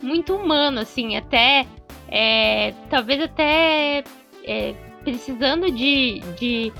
[0.00, 1.66] muito humano, assim, até.
[2.10, 4.02] É, talvez até
[4.44, 6.72] é, precisando de, de,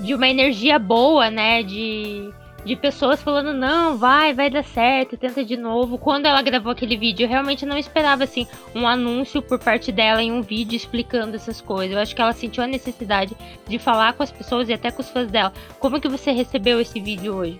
[0.00, 1.62] de uma energia boa, né?
[1.62, 2.30] De
[2.66, 5.96] de pessoas falando, não, vai, vai dar certo, tenta de novo.
[5.96, 10.20] Quando ela gravou aquele vídeo, eu realmente não esperava, assim, um anúncio por parte dela
[10.20, 11.94] em um vídeo explicando essas coisas.
[11.94, 13.36] Eu acho que ela sentiu a necessidade
[13.68, 15.52] de falar com as pessoas e até com os fãs dela.
[15.78, 17.58] Como que você recebeu esse vídeo hoje?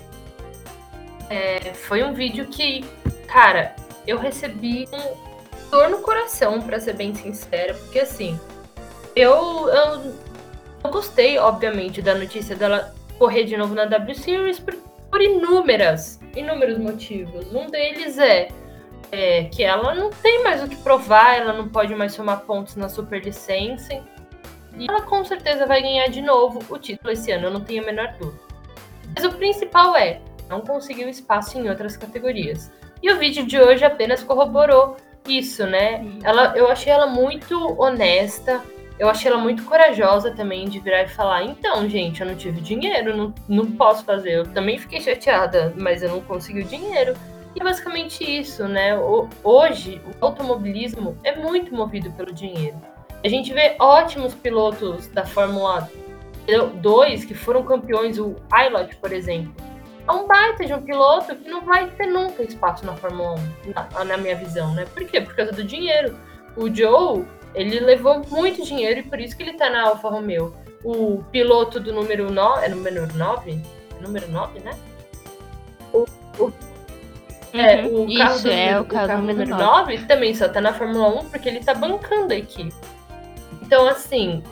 [1.30, 2.84] É, foi um vídeo que,
[3.28, 3.76] cara,
[4.08, 8.38] eu recebi um dor no coração, para ser bem sincera, porque assim,
[9.14, 14.85] eu, eu gostei, obviamente, da notícia dela correr de novo na W Series, porque
[15.16, 17.50] por inúmeras, inúmeros motivos.
[17.50, 18.48] Um deles é,
[19.10, 22.76] é, que ela não tem mais o que provar, ela não pode mais somar pontos
[22.76, 23.94] na superlicença.
[24.78, 27.82] E ela com certeza vai ganhar de novo o título esse ano, eu não tenho
[27.82, 28.42] a menor dúvida.
[29.14, 32.70] Mas o principal é, não conseguiu espaço em outras categorias.
[33.02, 36.04] E o vídeo de hoje apenas corroborou isso, né?
[36.22, 38.62] Ela, eu achei ela muito honesta,
[38.98, 42.60] eu achei ela muito corajosa também de virar e falar: então, gente, eu não tive
[42.60, 44.32] dinheiro, não, não posso fazer.
[44.32, 47.14] Eu também fiquei chateada, mas eu não consegui o dinheiro.
[47.54, 48.92] E é basicamente isso, né?
[49.42, 52.76] Hoje, o automobilismo é muito movido pelo dinheiro.
[53.24, 55.90] A gente vê ótimos pilotos da Fórmula
[56.80, 59.54] 2 que foram campeões, o Aylot, por exemplo.
[60.06, 63.34] É um baita de um piloto que não vai ter nunca espaço na Fórmula
[63.66, 64.84] 1, na, na minha visão, né?
[64.94, 65.20] Por quê?
[65.20, 66.16] Por causa do dinheiro.
[66.56, 67.24] O Joe,
[67.56, 70.54] ele levou muito dinheiro e por isso que ele tá na Alfa Romeo.
[70.84, 73.60] O piloto do número 9, é número 9?
[73.98, 74.78] É número 9, né?
[75.92, 76.04] O,
[76.38, 76.52] o
[77.54, 78.04] é, uhum.
[78.04, 79.62] o carro, Isso, do, é, o carro, o carro número 9.
[79.64, 82.74] 9 também só tá na Fórmula 1 porque ele tá bancando a equipe.
[83.62, 84.42] Então, assim,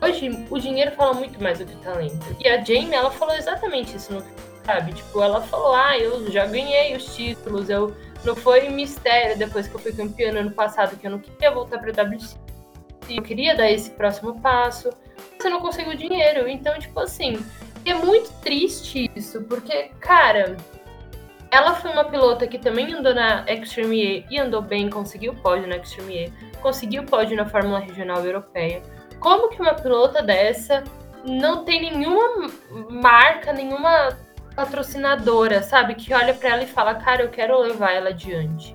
[0.00, 2.36] hoje o dinheiro fala muito mais do que o talento.
[2.38, 4.22] E a Jamie, ela falou exatamente isso, no,
[4.64, 4.92] sabe?
[4.92, 7.92] Tipo, ela falou, ah, eu já ganhei os títulos, eu
[8.24, 11.50] não foi mistério depois que eu fui campeã no ano passado que eu não queria
[11.50, 12.36] voltar pra WC.
[13.08, 14.90] Eu queria dar esse próximo passo,
[15.36, 16.48] mas eu não conseguiu dinheiro.
[16.48, 17.44] Então, tipo assim,
[17.84, 20.56] é muito triste isso, porque, cara,
[21.50, 25.68] ela foi uma pilota que também andou na Extreme E e andou bem, conseguiu pódio
[25.68, 28.82] na Extreme E, conseguiu pódio na Fórmula Regional Europeia.
[29.20, 30.82] Como que uma pilota dessa
[31.24, 32.50] não tem nenhuma
[32.88, 34.16] marca, nenhuma
[34.56, 35.94] patrocinadora, sabe?
[35.94, 38.74] Que olha para ela e fala, cara, eu quero levar ela adiante.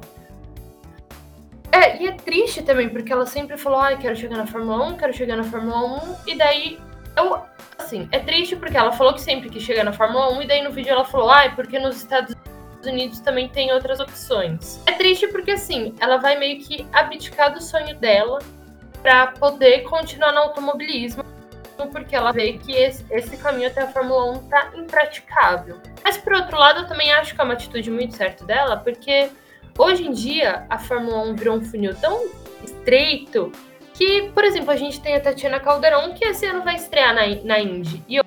[1.77, 4.97] É, e é triste também, porque ela sempre falou, ah, quero chegar na Fórmula 1,
[4.97, 6.79] quero chegar na Fórmula 1, e daí
[7.15, 7.39] eu,
[7.77, 10.63] assim, é triste porque ela falou que sempre quis chegar na Fórmula 1, e daí
[10.63, 12.35] no vídeo ela falou, ah, é porque nos Estados
[12.83, 14.81] Unidos também tem outras opções.
[14.87, 18.39] É triste porque, assim, ela vai meio que abdicar do sonho dela
[19.03, 21.23] para poder continuar no automobilismo,
[21.91, 25.79] porque ela vê que esse, esse, caminho até a Fórmula 1 tá impraticável.
[26.03, 29.29] Mas, por outro lado, eu também acho que é uma atitude muito certa dela, porque
[29.77, 32.25] hoje em dia a Fórmula 1 virou um funil tão
[32.63, 33.51] estreito
[33.93, 37.21] que, por exemplo, a gente tem a Tatiana Calderon, que esse ano vai estrear na,
[37.43, 38.03] na Indy.
[38.07, 38.23] E eu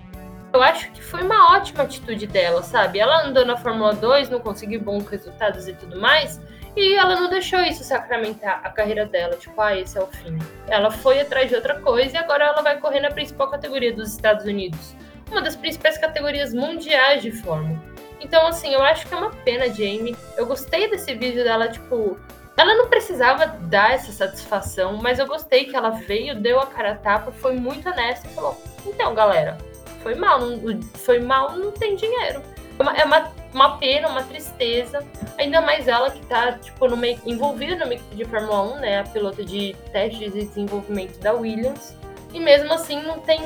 [0.53, 2.99] eu acho que foi uma ótima atitude dela, sabe?
[2.99, 6.41] Ela andou na Fórmula 2, não conseguiu bons resultados e tudo mais,
[6.77, 10.37] e ela não deixou isso sacramentar a carreira dela, tipo, ah, esse é o fim.
[10.67, 14.13] Ela foi atrás de outra coisa e agora ela vai correr na principal categoria dos
[14.13, 14.95] Estados Unidos,
[15.31, 17.90] uma das principais categorias mundiais de Fórmula.
[18.21, 20.17] Então, assim, eu acho que é uma pena, Jamie.
[20.37, 22.19] Eu gostei desse vídeo dela, tipo,
[22.57, 26.93] ela não precisava dar essa satisfação, mas eu gostei que ela veio, deu a cara
[26.93, 29.57] a tapa, foi muito honesta e falou: então, galera,
[30.03, 32.43] foi mal, não, foi mal, não tem dinheiro.
[32.79, 35.03] É uma, é uma, uma pena, uma tristeza.
[35.39, 39.01] Ainda mais ela que tá, tipo, meio, envolvida no meio de Fórmula 1, né?
[39.01, 41.95] A pilota de testes e desenvolvimento da Williams.
[42.33, 43.41] E mesmo assim não tem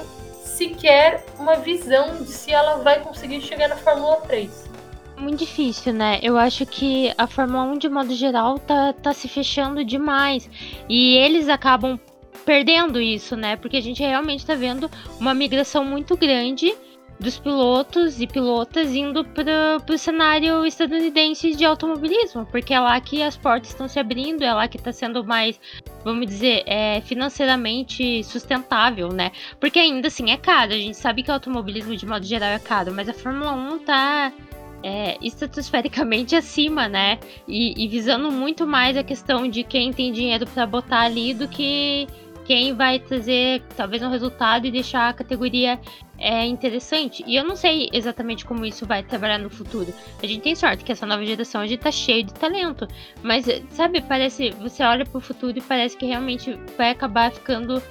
[0.55, 4.71] sequer uma visão de se ela vai conseguir chegar na Fórmula 3.
[5.17, 6.19] Muito difícil, né?
[6.23, 10.49] Eu acho que a Fórmula 1, de modo geral, tá, tá se fechando demais.
[10.89, 11.99] E eles acabam
[12.45, 13.57] perdendo isso, né?
[13.57, 16.75] Porque a gente realmente está vendo uma migração muito grande
[17.19, 23.23] dos pilotos e pilotas indo para o cenário estadunidense de automobilismo, porque é lá que
[23.23, 25.59] as portas estão se abrindo, é lá que está sendo mais,
[26.05, 29.31] vamos dizer, é, financeiramente sustentável, né?
[29.61, 32.59] Porque ainda assim é caro, a gente sabe que o automobilismo de modo geral é
[32.59, 34.33] caro, mas a Fórmula 1 tá
[34.83, 37.19] é, estratosfericamente acima, né?
[37.49, 41.49] E, e visando muito mais a questão de quem tem dinheiro para botar ali do
[41.49, 42.07] que
[42.45, 45.79] quem vai trazer talvez um resultado e deixar a categoria
[46.19, 47.25] é, interessante.
[47.27, 49.93] E eu não sei exatamente como isso vai trabalhar no futuro.
[50.23, 52.87] A gente tem sorte que essa nova geração a gente tá cheio de talento.
[53.23, 54.51] Mas, sabe, parece.
[54.61, 57.83] Você olha pro futuro e parece que realmente vai acabar ficando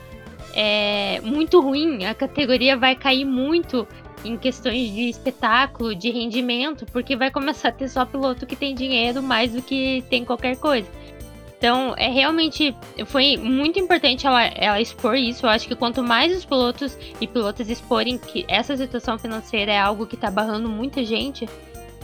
[0.53, 2.05] é, muito ruim.
[2.05, 3.87] A categoria vai cair muito
[4.23, 8.73] em questões de espetáculo, de rendimento, porque vai começar a ter só piloto que tem
[8.73, 10.89] dinheiro mais do que tem qualquer coisa.
[11.63, 15.45] Então, é realmente foi muito importante ela, ela expor isso.
[15.45, 19.79] Eu acho que quanto mais os pilotos e pilotas exporem que essa situação financeira é
[19.79, 21.47] algo que tá barrando muita gente,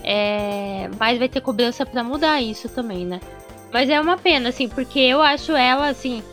[0.02, 3.20] é, mais vai ter cobrança para mudar isso também, né?
[3.70, 6.24] Mas é uma pena, assim, porque eu acho ela, assim,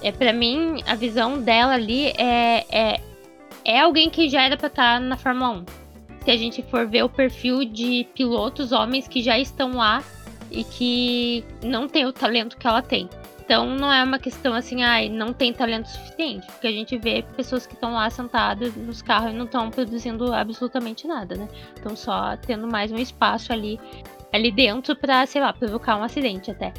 [0.00, 3.00] é para mim a visão dela ali é, é,
[3.64, 5.64] é alguém que já era para estar tá na Fórmula 1.
[6.24, 10.04] Se a gente for ver o perfil de pilotos homens que já estão lá
[10.50, 13.08] e que não tem o talento que ela tem.
[13.44, 17.22] Então não é uma questão assim, ai, não tem talento suficiente, porque a gente vê
[17.36, 21.48] pessoas que estão lá sentadas nos carros e não estão produzindo absolutamente nada, né?
[21.76, 23.78] Estão só tendo mais um espaço ali
[24.32, 26.72] ali dentro para, sei lá, provocar um acidente até.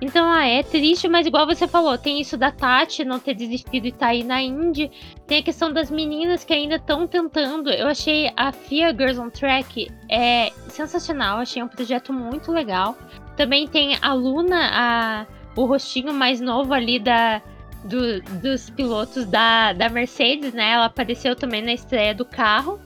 [0.00, 3.86] Então, ah, é triste, mas igual você falou, tem isso da Tati não ter desistido
[3.86, 4.90] e tá aí na Indy.
[5.26, 7.70] Tem a questão das meninas que ainda estão tentando.
[7.70, 12.96] Eu achei a FIA Girls on Track é sensacional, achei um projeto muito legal.
[13.36, 15.26] Também tem a Luna, a,
[15.56, 17.40] o rostinho mais novo ali da,
[17.84, 20.72] do, dos pilotos da, da Mercedes, né?
[20.72, 22.80] Ela apareceu também na estreia do carro.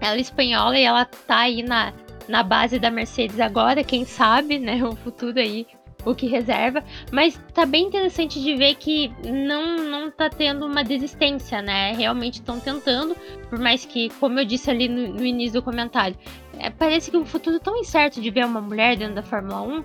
[0.00, 1.92] Ela é espanhola e ela tá aí na,
[2.28, 4.82] na base da Mercedes agora, quem sabe, né?
[4.82, 5.66] O futuro aí,
[6.04, 6.82] o que reserva.
[7.10, 11.92] Mas tá bem interessante de ver que não, não tá tendo uma desistência, né?
[11.94, 13.16] Realmente estão tentando,
[13.48, 16.16] por mais que, como eu disse ali no, no início do comentário,
[16.58, 19.84] é, parece que o futuro tão incerto de ver uma mulher dentro da Fórmula 1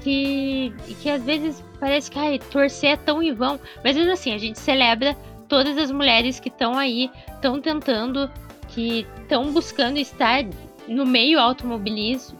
[0.00, 3.58] que, que às vezes parece que ai, torcer é tão em vão.
[3.84, 5.16] Mas mesmo assim, a gente celebra
[5.48, 8.30] todas as mulheres que estão aí, estão tentando,
[8.68, 10.44] que estão buscando estar
[10.86, 12.37] no meio automobilismo.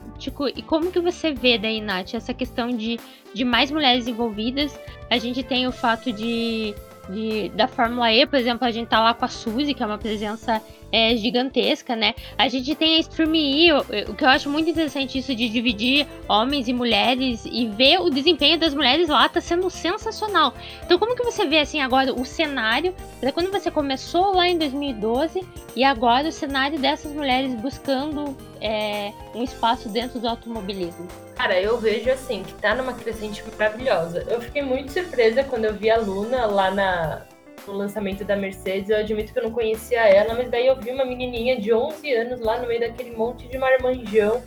[0.54, 2.98] E como que você vê daí, Nath, essa questão de,
[3.32, 4.78] de mais mulheres envolvidas?
[5.10, 6.74] A gente tem o fato de,
[7.08, 9.86] de da Fórmula E, por exemplo, a gente tá lá com a Suzy, que é
[9.86, 10.60] uma presença
[10.92, 12.14] é, gigantesca, né?
[12.36, 16.06] A gente tem a Stream E, o, que eu acho muito interessante isso de dividir
[16.28, 20.54] homens e mulheres e ver o desempenho das mulheres lá tá sendo sensacional.
[20.84, 24.58] Então como que você vê assim agora o cenário da quando você começou lá em
[24.58, 25.44] 2012
[25.76, 31.06] e agora o cenário dessas mulheres buscando é, um espaço dentro do automobilismo?
[31.36, 34.26] Cara, eu vejo assim que tá numa crescente maravilhosa.
[34.28, 37.22] Eu fiquei muito surpresa quando eu vi a Luna lá na
[37.68, 40.90] no lançamento da Mercedes, eu admito que eu não conhecia ela, mas daí eu vi
[40.90, 44.42] uma menininha de 11 anos lá no meio daquele monte de marmanjão.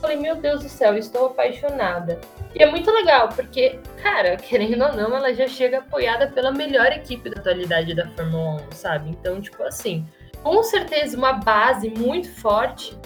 [0.00, 2.20] Falei, meu Deus do céu, estou apaixonada.
[2.54, 6.86] E é muito legal, porque, cara, querendo ou não, ela já chega apoiada pela melhor
[6.86, 9.10] equipe da atualidade da Fórmula 1, sabe?
[9.10, 10.06] Então, tipo assim,
[10.42, 12.96] com certeza uma base muito forte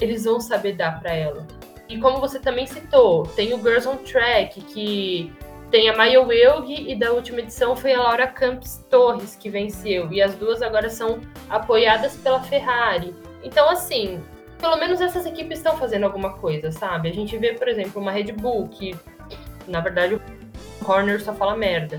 [0.00, 1.46] eles vão saber dar para ela.
[1.88, 5.32] E como você também citou, tem o Girls on Track, que
[5.72, 10.12] tem a Maya Welg e da última edição foi a Laura Campos Torres que venceu.
[10.12, 13.14] E as duas agora são apoiadas pela Ferrari.
[13.42, 14.22] Então, assim,
[14.58, 17.08] pelo menos essas equipes estão fazendo alguma coisa, sabe?
[17.08, 18.94] A gente vê, por exemplo, uma Red Bull que,
[19.66, 20.20] na verdade, o
[20.86, 21.98] Horner só fala merda.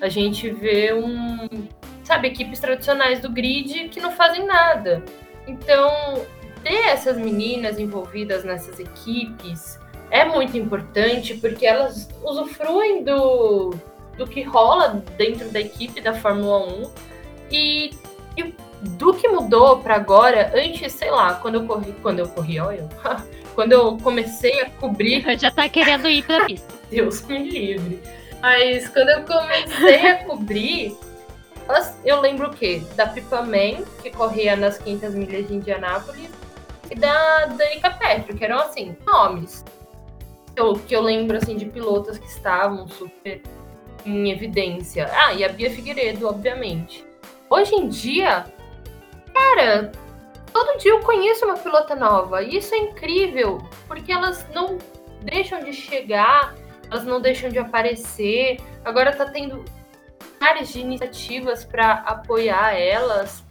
[0.00, 1.68] A gente vê um,
[2.02, 5.00] sabe, equipes tradicionais do grid que não fazem nada.
[5.46, 6.26] Então,
[6.64, 9.78] ter essas meninas envolvidas nessas equipes
[10.12, 13.74] é muito importante porque elas usufruem do,
[14.18, 16.90] do que rola dentro da equipe da Fórmula 1
[17.50, 17.90] e,
[18.36, 22.60] e do que mudou para agora, antes, sei lá, quando eu corri, quando eu corri,
[22.60, 22.86] olha,
[23.54, 25.24] quando eu comecei a cobrir.
[25.38, 26.70] Já tá querendo ir pra pista.
[26.90, 27.98] Deus me livre.
[28.42, 30.94] Mas quando eu comecei a cobrir,
[32.04, 32.82] eu lembro o quê?
[32.96, 36.28] Da Pipa Man, que corria nas 500 milhas de Indianápolis,
[36.90, 39.64] e da Danica Petro, que eram assim, nomes
[40.56, 43.42] eu, que eu lembro assim de pilotos que estavam super
[44.04, 45.10] em evidência.
[45.12, 47.04] Ah, e a Bia Figueiredo, obviamente.
[47.48, 48.44] Hoje em dia,
[49.32, 49.92] cara,
[50.52, 52.42] todo dia eu conheço uma pilota nova.
[52.42, 54.78] E isso é incrível, porque elas não
[55.22, 56.54] deixam de chegar,
[56.90, 58.58] elas não deixam de aparecer.
[58.84, 59.64] Agora tá tendo
[60.40, 63.44] várias de iniciativas para apoiar elas.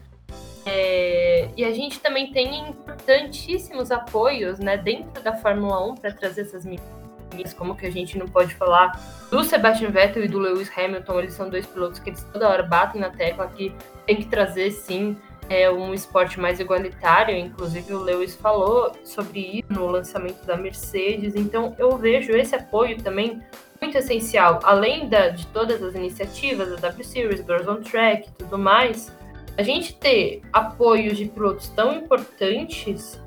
[0.66, 6.42] É, e a gente também tem importantíssimos apoios né, dentro da Fórmula 1 para trazer
[6.42, 8.92] essas meninas, como que a gente não pode falar
[9.32, 12.64] do Sebastian Vettel e do Lewis Hamilton, eles são dois pilotos que eles toda hora
[12.64, 13.74] batem na tecla que
[14.06, 15.18] tem que trazer sim
[15.50, 21.36] é, um esporte mais igualitário, inclusive o Lewis falou sobre isso no lançamento da Mercedes,
[21.36, 23.42] então eu vejo esse apoio também
[23.82, 28.32] muito essencial, além da, de todas as iniciativas, a W Series, Girls on Track e
[28.32, 29.12] tudo mais,
[29.58, 33.20] a gente ter apoio de pilotos tão importantes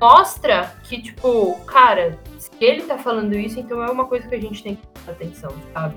[0.00, 4.40] mostra que, tipo, cara, se ele tá falando isso, então é uma coisa que a
[4.40, 5.96] gente tem que prestar atenção, sabe?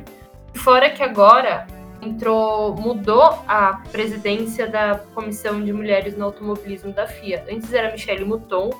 [0.55, 1.65] Fora que agora
[2.01, 7.45] entrou, mudou a presidência da Comissão de Mulheres no Automobilismo da FIA.
[7.49, 8.71] Antes era Michelle Mouton,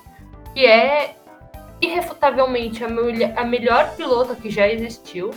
[0.54, 1.16] que é
[1.80, 5.32] irrefutavelmente a, mulher, a melhor pilota que já existiu.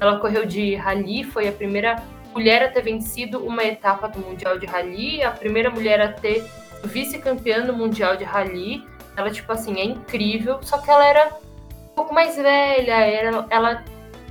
[0.00, 2.02] Ela correu de rally, foi a primeira
[2.38, 6.48] mulher a ter vencido uma etapa do Mundial de Rally, a primeira mulher a ter
[6.84, 8.86] vice-campeã no Mundial de Rally.
[9.16, 11.26] Ela, tipo assim, é incrível, só que ela era
[11.90, 13.84] um pouco mais velha, era, ela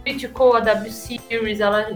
[0.04, 1.90] criticou a W Series, ela.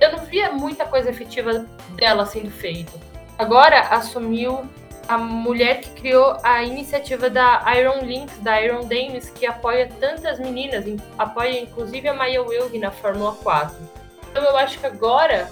[0.00, 2.92] Eu não via muita coisa efetiva dela sendo feita.
[3.38, 4.66] Agora assumiu
[5.06, 10.38] a mulher que criou a iniciativa da Iron Links, da Iron Dames, que apoia tantas
[10.38, 10.86] meninas,
[11.18, 14.03] apoia inclusive a Maya Wilg na Fórmula 4.
[14.34, 15.48] Então eu acho que agora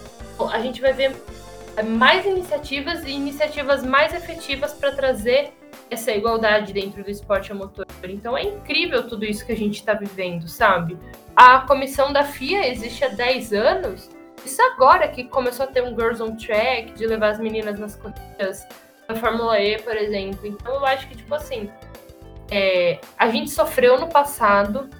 [0.50, 1.14] a gente vai ver
[1.84, 5.52] mais iniciativas e iniciativas mais efetivas para trazer
[5.88, 7.86] essa igualdade dentro do esporte a motor.
[8.02, 10.98] Então é incrível tudo isso que a gente está vivendo, sabe?
[11.36, 14.10] A comissão da FIA existe há 10 anos.
[14.44, 17.94] Isso agora que começou a ter um Girls on Track, de levar as meninas nas
[17.94, 18.66] corridas
[19.06, 20.44] da Fórmula E, por exemplo.
[20.44, 21.70] Então eu acho que, tipo assim,
[22.50, 24.90] é, a gente sofreu no passado,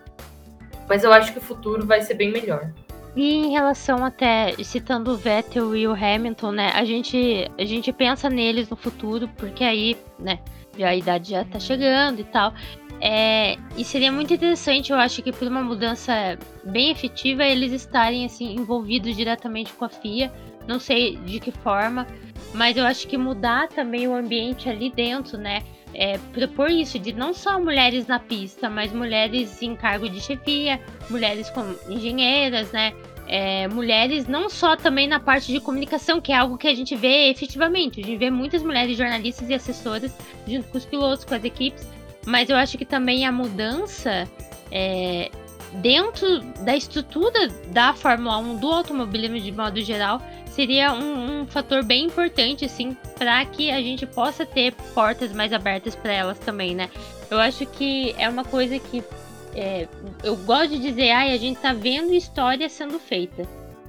[0.89, 2.73] mas eu acho que o futuro vai ser bem melhor.
[3.15, 7.93] E em relação até, citando o Vettel e o Hamilton, né, a gente, a gente
[7.93, 10.39] pensa neles no futuro, porque aí, né,
[10.83, 12.55] a idade já tá chegando e tal.
[13.01, 18.25] É, e seria muito interessante, eu acho que por uma mudança bem efetiva, eles estarem
[18.25, 20.33] assim envolvidos diretamente com a FIA.
[20.67, 22.07] Não sei de que forma,
[22.55, 25.63] mas eu acho que mudar também o ambiente ali dentro, né?
[25.95, 30.81] É, propor isso de não só mulheres na pista, mas mulheres em cargo de chefia,
[31.11, 32.95] mulheres como engenheiras, né?
[33.29, 36.97] É, mulheres não só também na parte de comunicação, que é algo que a gente
[36.97, 38.01] vê efetivamente.
[38.01, 40.13] A gente vê muitas mulheres jornalistas e assessoras
[40.47, 41.87] junto com os pilotos, com as equipes,
[42.27, 44.29] mas eu acho que também a mudança
[44.71, 45.31] é,
[45.75, 50.21] dentro da estrutura da Fórmula 1, do automobilismo de modo geral,
[50.55, 55.53] seria um, um fator bem importante, assim, para que a gente possa ter portas mais
[55.53, 56.91] abertas para elas também, né?
[57.31, 59.03] Eu acho que é uma coisa que
[59.55, 59.89] é,
[60.23, 63.47] eu gosto de dizer, ai, a gente tá vendo história sendo feita.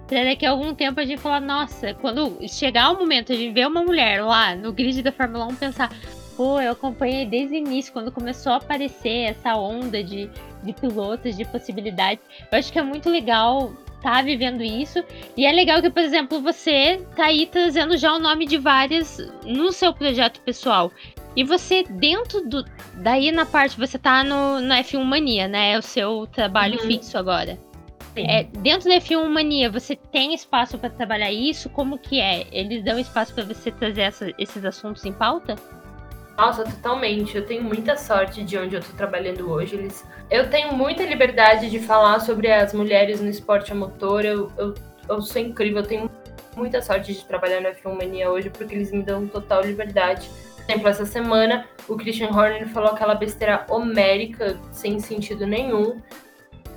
[0.07, 3.67] Pra daqui a algum tempo a gente falar, nossa, quando chegar o momento gente ver
[3.67, 5.89] uma mulher lá no grid da Fórmula 1 pensar,
[6.35, 10.29] pô, eu acompanhei desde o início, quando começou a aparecer essa onda de,
[10.61, 12.23] de pilotos, de possibilidades.
[12.51, 13.71] Eu acho que é muito legal
[14.03, 15.03] tá vivendo isso.
[15.35, 19.17] E é legal que, por exemplo, você tá aí trazendo já o nome de várias
[19.45, 20.91] no seu projeto pessoal.
[21.35, 22.63] E você, dentro do.
[22.95, 25.71] Daí na parte, você tá no, no F1 Mania, né?
[25.71, 26.87] É o seu trabalho uhum.
[26.87, 27.57] fixo agora.
[28.15, 31.67] É, dentro da F1 Mania, você tem espaço para trabalhar isso?
[31.69, 32.45] Como que é?
[32.51, 35.55] Eles dão espaço para você trazer essa, esses assuntos em pauta?
[36.37, 37.37] Nossa, totalmente.
[37.37, 39.75] Eu tenho muita sorte de onde eu tô trabalhando hoje.
[39.75, 40.05] Eles...
[40.29, 44.25] Eu tenho muita liberdade de falar sobre as mulheres no esporte a motor.
[44.25, 44.73] Eu, eu,
[45.07, 46.11] eu sou incrível, eu tenho
[46.55, 50.29] muita sorte de trabalhar na F1 Mania hoje, porque eles me dão total liberdade.
[50.55, 56.01] Por exemplo, essa semana o Christian Horner falou aquela besteira homérica, sem sentido nenhum,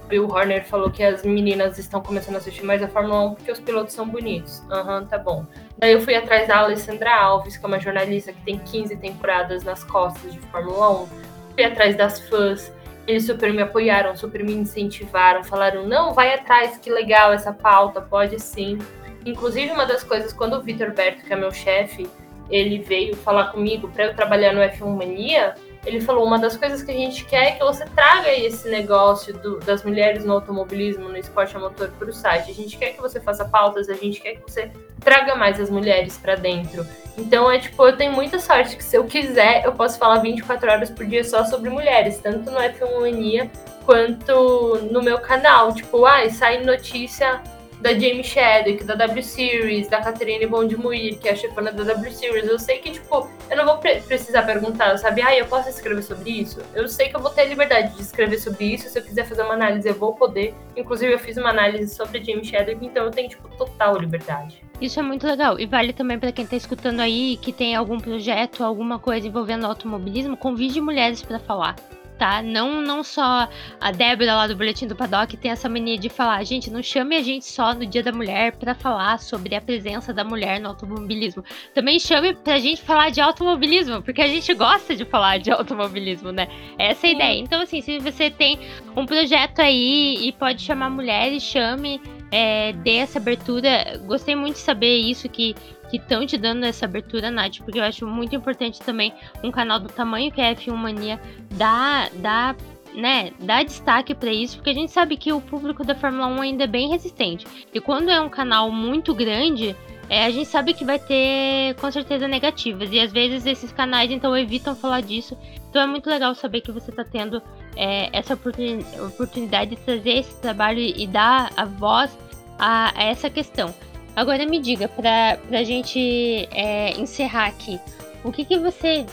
[0.08, 3.52] Bill Horner falou que as meninas estão começando a assistir mais a Fórmula 1 porque
[3.52, 4.62] os pilotos são bonitos.
[4.70, 5.46] Aham, uhum, tá bom.
[5.78, 9.64] Daí eu fui atrás da Alessandra Alves, que é uma jornalista que tem 15 temporadas
[9.64, 11.06] nas costas de Fórmula 1.
[11.54, 12.72] Fui atrás das fãs.
[13.06, 18.00] Eles super me apoiaram, super me incentivaram, falaram: não, vai atrás, que legal essa pauta,
[18.00, 18.78] pode sim.
[19.24, 22.08] Inclusive, uma das coisas, quando o Vitor Berto, que é meu chefe,
[22.50, 25.54] ele veio falar comigo para eu trabalhar no F1 Mania,
[25.86, 29.32] ele falou: uma das coisas que a gente quer é que você traga esse negócio
[29.32, 32.50] do, das mulheres no automobilismo, no esporte a motor para o site.
[32.50, 34.70] A gente quer que você faça pautas, a gente quer que você
[35.00, 36.84] traga mais as mulheres para dentro.
[37.16, 40.70] Então é tipo, eu tenho muita sorte que se eu quiser, eu posso falar 24
[40.70, 43.50] horas por dia só sobre mulheres, tanto no F1 Mania
[43.84, 45.72] quanto no meu canal.
[45.72, 47.40] Tipo, ai, ah, sai notícia
[47.86, 52.10] da Jamie Chadwick, da W Series, da Catherine Bond-Muir, que é a chefona da W
[52.10, 52.48] Series.
[52.48, 55.22] Eu sei que, tipo, eu não vou pre precisar perguntar, sabe?
[55.22, 56.60] Ah, eu posso escrever sobre isso?
[56.74, 58.88] Eu sei que eu vou ter liberdade de escrever sobre isso.
[58.88, 60.52] Se eu quiser fazer uma análise, eu vou poder.
[60.76, 64.60] Inclusive, eu fiz uma análise sobre Jamie Chadwick, então eu tenho, tipo, total liberdade.
[64.80, 65.60] Isso é muito legal.
[65.60, 69.64] E vale também para quem tá escutando aí, que tem algum projeto, alguma coisa envolvendo
[69.64, 71.76] automobilismo, convide mulheres para falar
[72.18, 72.42] tá?
[72.42, 73.48] Não, não só
[73.80, 77.16] a Débora lá do Boletim do Paddock tem essa mania de falar, gente, não chame
[77.16, 80.68] a gente só no Dia da Mulher para falar sobre a presença da mulher no
[80.68, 81.44] automobilismo.
[81.74, 86.32] Também chame pra gente falar de automobilismo, porque a gente gosta de falar de automobilismo,
[86.32, 86.48] né?
[86.78, 87.38] Essa é a ideia.
[87.38, 88.58] Então, assim, se você tem
[88.96, 92.00] um projeto aí e pode chamar mulheres, chame,
[92.30, 94.00] é, dê essa abertura.
[94.06, 95.54] Gostei muito de saber isso, que
[95.90, 99.12] que estão te dando essa abertura, Nath, porque eu acho muito importante também
[99.42, 101.20] um canal do tamanho que é F1 Mania
[101.52, 102.56] dar, dar,
[102.94, 106.40] né, dar destaque para isso, porque a gente sabe que o público da Fórmula 1
[106.40, 107.46] ainda é bem resistente.
[107.72, 109.76] E quando é um canal muito grande,
[110.08, 112.90] é, a gente sabe que vai ter com certeza negativas.
[112.92, 115.36] E às vezes esses canais então evitam falar disso.
[115.68, 117.42] Então é muito legal saber que você está tendo
[117.76, 122.16] é, essa oportunidade de trazer esse trabalho e dar a voz
[122.58, 123.74] a, a essa questão.
[124.16, 127.78] Agora me diga, para a gente é, encerrar aqui,
[128.24, 129.04] o que, que você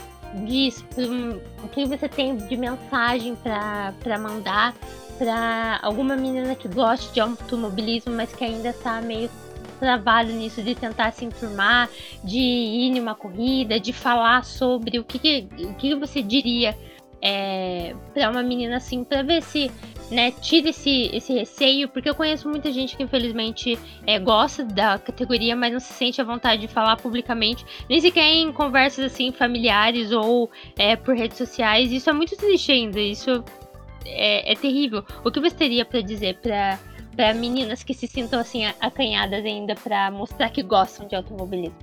[0.46, 0.82] diz,
[1.62, 4.74] o que você tem de mensagem para mandar
[5.18, 9.30] para alguma menina que goste de automobilismo, mas que ainda está meio
[9.78, 11.88] travado nisso de tentar se enturmar,
[12.22, 16.74] de ir numa corrida, de falar sobre o que, que o que você diria
[17.20, 19.70] é, para uma menina assim, para ver se
[20.14, 20.32] né,
[20.68, 25.72] esse, esse receio, porque eu conheço muita gente que infelizmente é, gosta da categoria, mas
[25.72, 30.50] não se sente à vontade de falar publicamente, nem sequer em conversas assim familiares ou
[30.78, 31.92] é, por redes sociais.
[31.92, 33.44] Isso é muito triste ainda, isso
[34.06, 35.04] é, é terrível.
[35.24, 40.10] O que você teria para dizer para meninas que se sintam assim acanhadas ainda para
[40.10, 41.76] mostrar que gostam de automobilismo?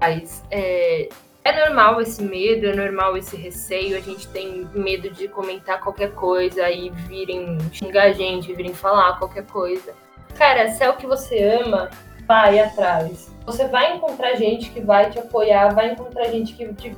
[0.00, 0.44] Atrás.
[0.50, 1.08] É,
[1.46, 6.12] é normal esse medo, é normal esse receio, a gente tem medo de comentar qualquer
[6.12, 9.94] coisa e virem xingar a gente, virem falar qualquer coisa.
[10.36, 11.88] Cara, se é o que você ama,
[12.26, 13.32] vai atrás.
[13.46, 16.96] Você vai encontrar gente que vai te apoiar, vai encontrar gente que te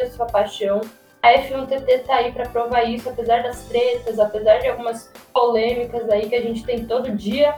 [0.00, 0.80] a sua paixão.
[1.22, 6.28] A F1TT tá aí para provar isso, apesar das tretas, apesar de algumas polêmicas aí
[6.28, 7.56] que a gente tem todo dia.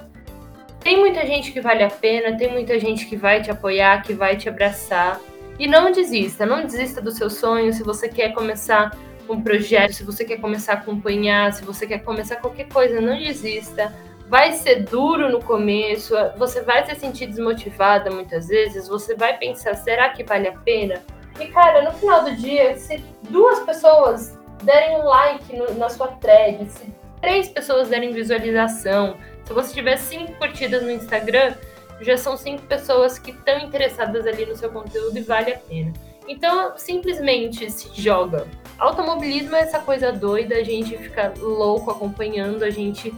[0.78, 4.14] Tem muita gente que vale a pena, tem muita gente que vai te apoiar, que
[4.14, 5.20] vai te abraçar.
[5.60, 7.70] E não desista, não desista do seu sonho.
[7.70, 8.96] Se você quer começar
[9.28, 13.18] um projeto, se você quer começar a acompanhar, se você quer começar qualquer coisa, não
[13.18, 13.94] desista.
[14.26, 19.74] Vai ser duro no começo, você vai se sentir desmotivada muitas vezes, você vai pensar,
[19.74, 21.02] será que vale a pena?
[21.38, 26.08] E cara, no final do dia, se duas pessoas derem um like no, na sua
[26.08, 26.86] thread, se
[27.20, 31.52] três pessoas derem visualização, se você tiver cinco curtidas no Instagram,
[32.00, 35.92] já são cinco pessoas que estão interessadas ali no seu conteúdo e vale a pena.
[36.26, 38.46] Então, simplesmente se joga.
[38.78, 43.12] Automobilismo é essa coisa doida, a gente fica louco acompanhando, a gente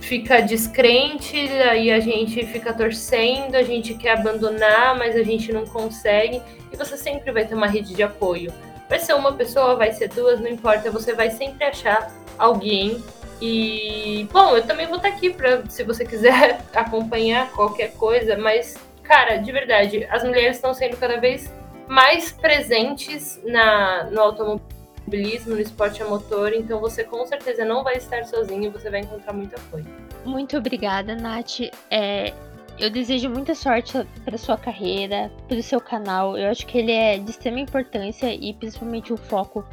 [0.00, 5.64] fica descrente, aí a gente fica torcendo, a gente quer abandonar, mas a gente não
[5.66, 6.40] consegue.
[6.72, 8.52] E você sempre vai ter uma rede de apoio.
[8.88, 13.02] Vai ser uma pessoa, vai ser duas, não importa, você vai sempre achar alguém
[13.44, 18.76] e, bom, eu também vou estar aqui para se você quiser acompanhar qualquer coisa, mas,
[19.02, 21.52] cara, de verdade, as mulheres estão sendo cada vez
[21.88, 27.96] mais presentes na, no automobilismo, no esporte a motor, então você com certeza não vai
[27.96, 29.84] estar sozinho, você vai encontrar muito apoio.
[30.24, 31.62] Muito obrigada, Nath.
[31.90, 32.32] É,
[32.78, 36.38] eu desejo muita sorte para sua carreira, para o seu canal.
[36.38, 39.64] Eu acho que ele é de extrema importância e principalmente o foco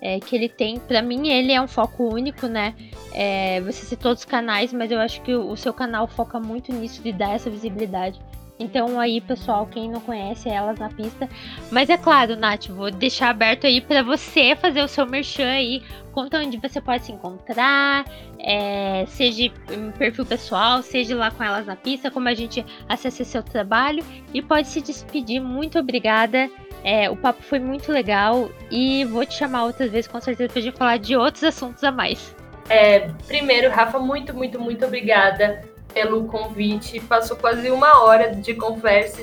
[0.00, 0.78] é, que ele tem.
[0.78, 2.74] Para mim, ele é um foco único, né?
[3.12, 7.02] É, você citou os canais, mas eu acho que o, seu canal foca muito nisso
[7.02, 8.20] de dar essa visibilidade.
[8.58, 11.28] Então aí, pessoal, quem não conhece elas na pista.
[11.70, 15.82] Mas é claro, Nath, vou deixar aberto aí para você fazer o seu merchan aí.
[16.12, 18.06] Conta onde você pode se encontrar,
[18.38, 19.52] é, seja
[19.98, 24.02] perfil pessoal, seja lá com elas na pista, como a gente acessa seu trabalho.
[24.32, 25.38] E pode se despedir.
[25.38, 26.50] Muito obrigada.
[26.84, 30.62] É, o papo foi muito legal e vou te chamar outras vezes, com certeza, pra
[30.62, 32.34] gente falar de outros assuntos a mais.
[32.68, 37.00] É, primeiro, Rafa, muito, muito, muito obrigada pelo convite.
[37.00, 39.22] Passou quase uma hora de conversa.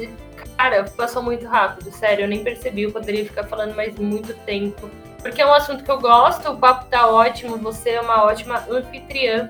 [0.58, 4.89] Cara, passou muito rápido, sério, eu nem percebi, eu poderia ficar falando mais muito tempo.
[5.22, 8.64] Porque é um assunto que eu gosto, o papo tá ótimo, você é uma ótima
[8.70, 9.49] anfitriã.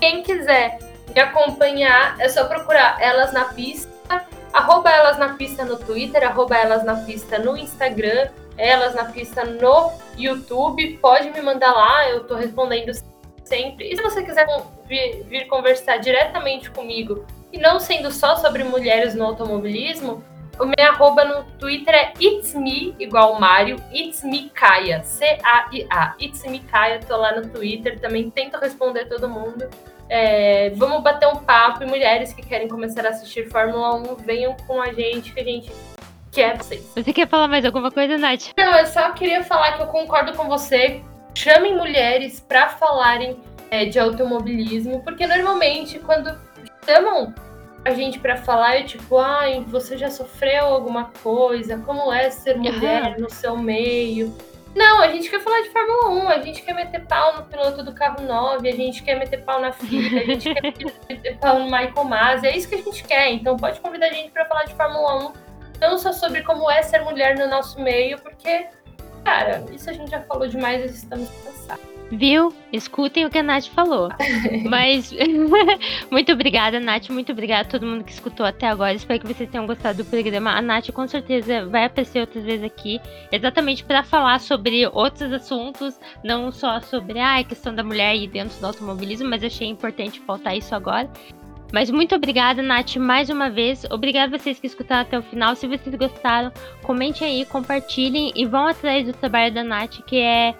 [0.00, 0.78] Quem quiser
[1.14, 3.93] me acompanhar, é só procurar Elas na Pista
[4.54, 9.44] Arroba elas na pista no Twitter, arroba elas na pista no Instagram, elas na pista
[9.44, 10.96] no YouTube.
[10.98, 12.92] Pode me mandar lá, eu tô respondendo
[13.44, 13.90] sempre.
[13.90, 14.46] E se você quiser
[14.86, 20.22] vir, conversar diretamente comigo, e não sendo só sobre mulheres no automobilismo,
[20.56, 26.14] o meu arroba no Twitter é It's Me, igual Mário, It's Me Kaia, C-A-I-A.
[26.20, 29.68] It's Me Kaia, tô lá no Twitter, também tento responder todo mundo.
[30.08, 34.56] É, vamos bater um papo e mulheres que querem começar a assistir Fórmula 1, venham
[34.66, 35.72] com a gente, que a gente
[36.30, 36.92] quer vocês.
[36.94, 38.52] Você quer falar mais alguma coisa, Nath?
[38.56, 41.00] Não, eu só queria falar que eu concordo com você.
[41.34, 43.36] Chamem mulheres para falarem
[43.70, 46.36] é, de automobilismo, porque normalmente quando
[46.84, 47.34] chamam
[47.84, 51.76] a gente para falar, é tipo, ai, você já sofreu alguma coisa?
[51.78, 53.22] Como é ser mulher uhum.
[53.22, 54.34] no seu meio?
[54.74, 57.84] Não, a gente quer falar de Fórmula 1, a gente quer meter pau no piloto
[57.84, 60.62] do carro 9, a gente quer meter pau na filha, a gente quer
[61.08, 63.30] meter pau no Michael Masi, é isso que a gente quer.
[63.32, 65.32] Então pode convidar a gente para falar de Fórmula 1,
[65.80, 68.66] não só sobre como é ser mulher no nosso meio, porque,
[69.24, 71.93] cara, isso a gente já falou demais e estamos cansados.
[72.14, 72.54] Viu?
[72.72, 74.08] Escutem o que a Nath falou.
[74.68, 75.12] Mas
[76.10, 77.08] muito obrigada, Nath.
[77.10, 78.94] Muito obrigada a todo mundo que escutou até agora.
[78.94, 80.52] Espero que vocês tenham gostado do programa.
[80.52, 83.00] A Nath com certeza vai aparecer outras vezes aqui,
[83.32, 88.28] exatamente para falar sobre outros assuntos, não só sobre ah, a questão da mulher aí
[88.28, 91.10] dentro do automobilismo, mas achei importante faltar isso agora.
[91.72, 93.84] Mas muito obrigada, Nath, mais uma vez.
[93.90, 95.56] Obrigada a vocês que escutaram até o final.
[95.56, 96.52] Se vocês gostaram,
[96.84, 100.54] comentem aí, compartilhem e vão atrás do trabalho da Nath, que é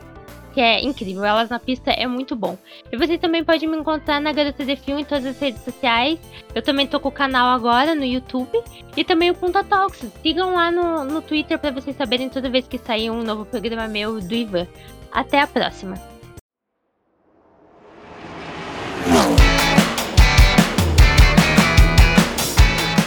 [0.55, 1.25] que é incrível.
[1.25, 2.57] Elas na pista é muito bom.
[2.91, 6.19] E você também pode me encontrar na Garota de Filme em todas as redes sociais.
[6.55, 8.63] Eu também tô com o canal agora no YouTube
[8.97, 10.07] e também o Punta Talks.
[10.23, 13.89] Sigam lá no, no Twitter para vocês saberem toda vez que sair um novo programa
[13.89, 14.67] meu do Ivan.
[15.13, 16.01] Até a próxima.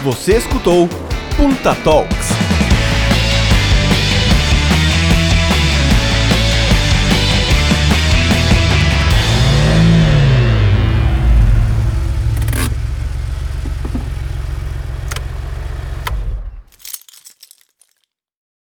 [0.04, 0.88] Você escutou
[1.36, 2.37] Punta Talks